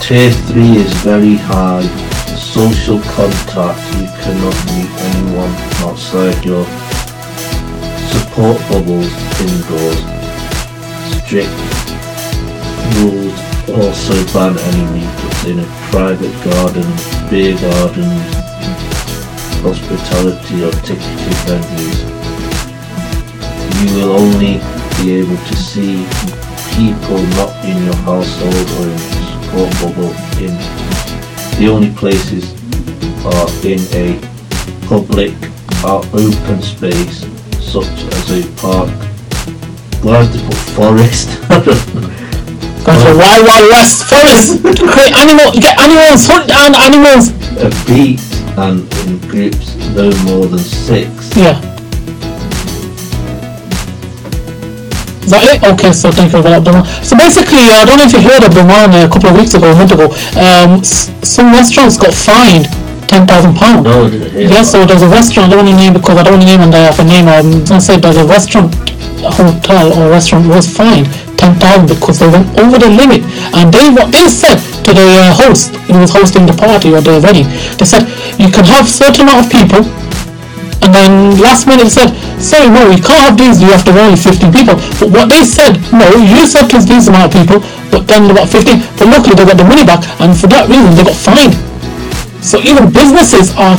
Tier 0.00 0.30
3 0.30 0.76
is 0.78 0.92
very 1.04 1.34
high. 1.36 1.84
Social 2.36 2.98
contact, 3.12 3.82
you 3.98 4.06
cannot 4.22 4.56
meet 4.72 4.88
anyone 5.12 5.52
outside 5.84 6.38
your 6.44 6.64
support 8.08 8.56
bubbles 8.70 9.12
indoors. 9.42 10.00
Strict 11.12 11.52
rules 12.96 13.36
also 13.68 14.14
ban 14.32 14.56
any 14.72 14.84
meetups 14.96 15.44
in 15.50 15.58
a 15.60 15.68
private 15.90 16.32
garden, 16.44 16.88
beer 17.28 17.52
gardens, 17.60 18.24
hospitality 19.60 20.64
or 20.64 20.72
ticketed 20.86 21.36
venues. 21.46 21.98
You 23.78 23.94
will 23.94 24.12
only 24.16 24.60
be 24.98 25.12
able 25.20 25.36
to 25.36 25.56
see 25.56 26.06
people 26.74 27.18
not 27.38 27.52
in 27.64 27.84
your 27.84 27.96
household 28.06 28.66
or 28.78 28.88
in 28.88 28.98
support 28.98 29.70
bubble 29.80 30.14
in 30.38 30.54
the 31.58 31.68
only 31.68 31.90
places 31.94 32.54
are 33.26 33.48
in 33.66 33.80
a 33.98 34.14
public 34.86 35.34
or 35.84 35.98
open 36.14 36.62
space 36.62 37.26
such 37.58 37.98
as 38.14 38.30
a 38.30 38.46
park. 38.62 38.88
Why 40.04 40.22
have 40.22 40.32
they 40.32 40.44
put 40.46 40.56
forest? 40.78 41.28
I 41.50 41.58
don't 41.58 41.94
know. 41.94 42.14
To 42.88 43.18
wild, 43.18 43.46
wild 43.46 43.68
west 43.70 44.04
forest 44.06 44.62
create 44.92 45.12
animal, 45.18 45.52
get 45.52 45.78
animals, 45.78 46.26
hunt 46.26 46.48
down 46.48 46.74
animals. 46.74 47.28
a 47.58 47.68
beat 47.86 48.37
and 48.58 48.82
in 49.06 49.18
groups 49.30 49.74
no 49.94 50.10
more 50.26 50.46
than 50.46 50.58
six. 50.58 51.08
Yeah. 51.36 51.58
Is 55.22 55.30
that 55.36 55.44
it? 55.44 55.60
Okay, 55.60 55.92
so 55.92 56.08
thank 56.10 56.32
you 56.32 56.40
for 56.40 56.48
that. 56.48 56.64
So 57.04 57.12
basically, 57.14 57.68
I 57.68 57.84
don't 57.84 58.00
know 58.00 58.08
if 58.08 58.14
you 58.16 58.22
heard 58.24 58.40
of 58.42 58.50
Bruman 58.56 58.96
a 58.96 59.08
couple 59.12 59.28
of 59.28 59.36
weeks 59.36 59.52
ago, 59.52 59.68
a 59.70 59.76
month 59.76 59.92
ago. 59.92 60.08
Um, 60.40 60.80
s- 60.80 61.12
some 61.20 61.52
restaurants 61.52 62.00
got 62.00 62.16
fined 62.16 62.64
ten 63.06 63.28
thousand 63.28 63.52
pounds. 63.60 63.84
No, 63.84 64.08
didn't 64.08 64.32
hear 64.32 64.48
Yes, 64.48 64.72
so 64.72 64.84
there's 64.88 65.04
a 65.04 65.08
restaurant, 65.12 65.52
I 65.52 65.56
don't 65.60 65.68
want 65.68 65.76
to 65.76 65.76
name 65.76 65.92
because 65.92 66.16
I 66.16 66.22
don't 66.24 66.40
want 66.40 66.48
to 66.48 66.50
name 66.50 66.60
and 66.64 66.72
I 66.74 66.88
have 66.88 66.98
a 66.98 67.04
name. 67.04 67.28
I'm 67.28 67.60
to 67.68 67.76
say 67.80 68.00
there's 68.00 68.16
a 68.16 68.24
restaurant, 68.24 68.72
a 69.20 69.28
hotel 69.30 69.92
or 70.00 70.08
restaurant 70.08 70.48
was 70.48 70.64
fined 70.64 71.06
10,000 71.36 71.60
because 71.92 72.18
they 72.24 72.28
went 72.32 72.48
over 72.56 72.80
the 72.80 72.88
limit. 72.88 73.20
And 73.52 73.68
they 73.68 73.92
what 73.92 74.08
they 74.08 74.26
said 74.32 74.56
to 74.88 74.96
the 74.96 75.08
uh, 75.20 75.36
host 75.36 75.76
who 75.92 76.00
was 76.00 76.10
hosting 76.10 76.48
the 76.48 76.56
party 76.56 76.88
or 76.96 77.04
the 77.04 77.20
wedding, 77.20 77.44
they 77.76 77.84
said 77.84 78.08
you 78.40 78.48
can 78.48 78.64
have 78.64 78.88
certain 78.88 79.28
amount 79.28 79.44
of 79.44 79.48
people 79.52 79.84
and 80.80 80.94
then 80.94 81.12
last 81.42 81.66
minute 81.68 81.90
said, 81.90 82.14
sorry, 82.40 82.70
no, 82.72 82.88
you 82.88 83.02
can't 83.02 83.20
have 83.20 83.36
these, 83.36 83.60
you 83.60 83.68
have 83.68 83.84
to 83.84 83.92
only 83.92 84.16
15 84.16 84.48
people. 84.48 84.78
But 84.96 85.10
what 85.10 85.26
they 85.28 85.44
said, 85.44 85.76
no, 85.92 86.06
you 86.16 86.46
said 86.46 86.70
to 86.72 86.78
these 86.80 87.12
amount 87.12 87.28
of 87.28 87.32
people, 87.34 87.60
but 87.92 88.06
then 88.08 88.30
about 88.30 88.48
15, 88.48 88.80
but 88.96 89.06
luckily 89.10 89.34
they 89.36 89.44
got 89.44 89.58
the 89.58 89.68
money 89.68 89.84
back, 89.84 90.00
and 90.22 90.32
for 90.32 90.46
that 90.48 90.70
reason 90.70 90.94
they 90.96 91.04
got 91.04 91.18
fined. 91.18 91.52
So 92.40 92.62
even 92.62 92.88
businesses 92.88 93.52
are 93.58 93.76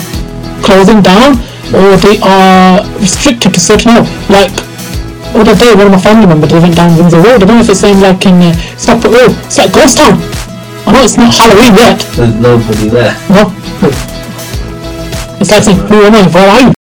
closing 0.61 1.01
down, 1.01 1.39
or 1.73 1.97
they 1.97 2.19
are 2.21 2.83
restricted 2.99 3.55
to 3.55 3.59
certain 3.59 3.95
amount. 3.95 4.11
Like, 4.29 4.51
other 5.33 5.55
day, 5.55 5.73
one 5.73 5.87
of 5.87 5.93
my 5.95 6.03
family 6.03 6.27
members, 6.27 6.51
they 6.51 6.59
went 6.59 6.75
down 6.75 6.93
Windsor 6.99 7.25
Road, 7.25 7.41
I 7.41 7.47
don't 7.47 7.57
know 7.57 7.65
if 7.65 7.69
it's 7.73 7.79
same 7.79 8.01
like 8.03 8.21
in 8.27 8.37
uh, 8.37 8.53
Stockport 8.75 9.17
Road, 9.17 9.31
it's 9.47 9.57
like 9.57 9.71
Ghost 9.71 9.97
Town. 9.97 10.19
I 10.89 10.91
know 10.91 11.03
it's 11.03 11.17
not 11.17 11.31
Halloween 11.35 11.75
yet, 11.77 11.99
There's 12.15 12.33
nobody 12.33 12.89
there. 12.89 13.13
no. 13.29 13.53
It's 15.39 15.51
like 15.51 15.63
am 16.03 16.15
I, 16.15 16.27
where 16.33 16.49
are 16.49 16.61
you? 16.69 16.78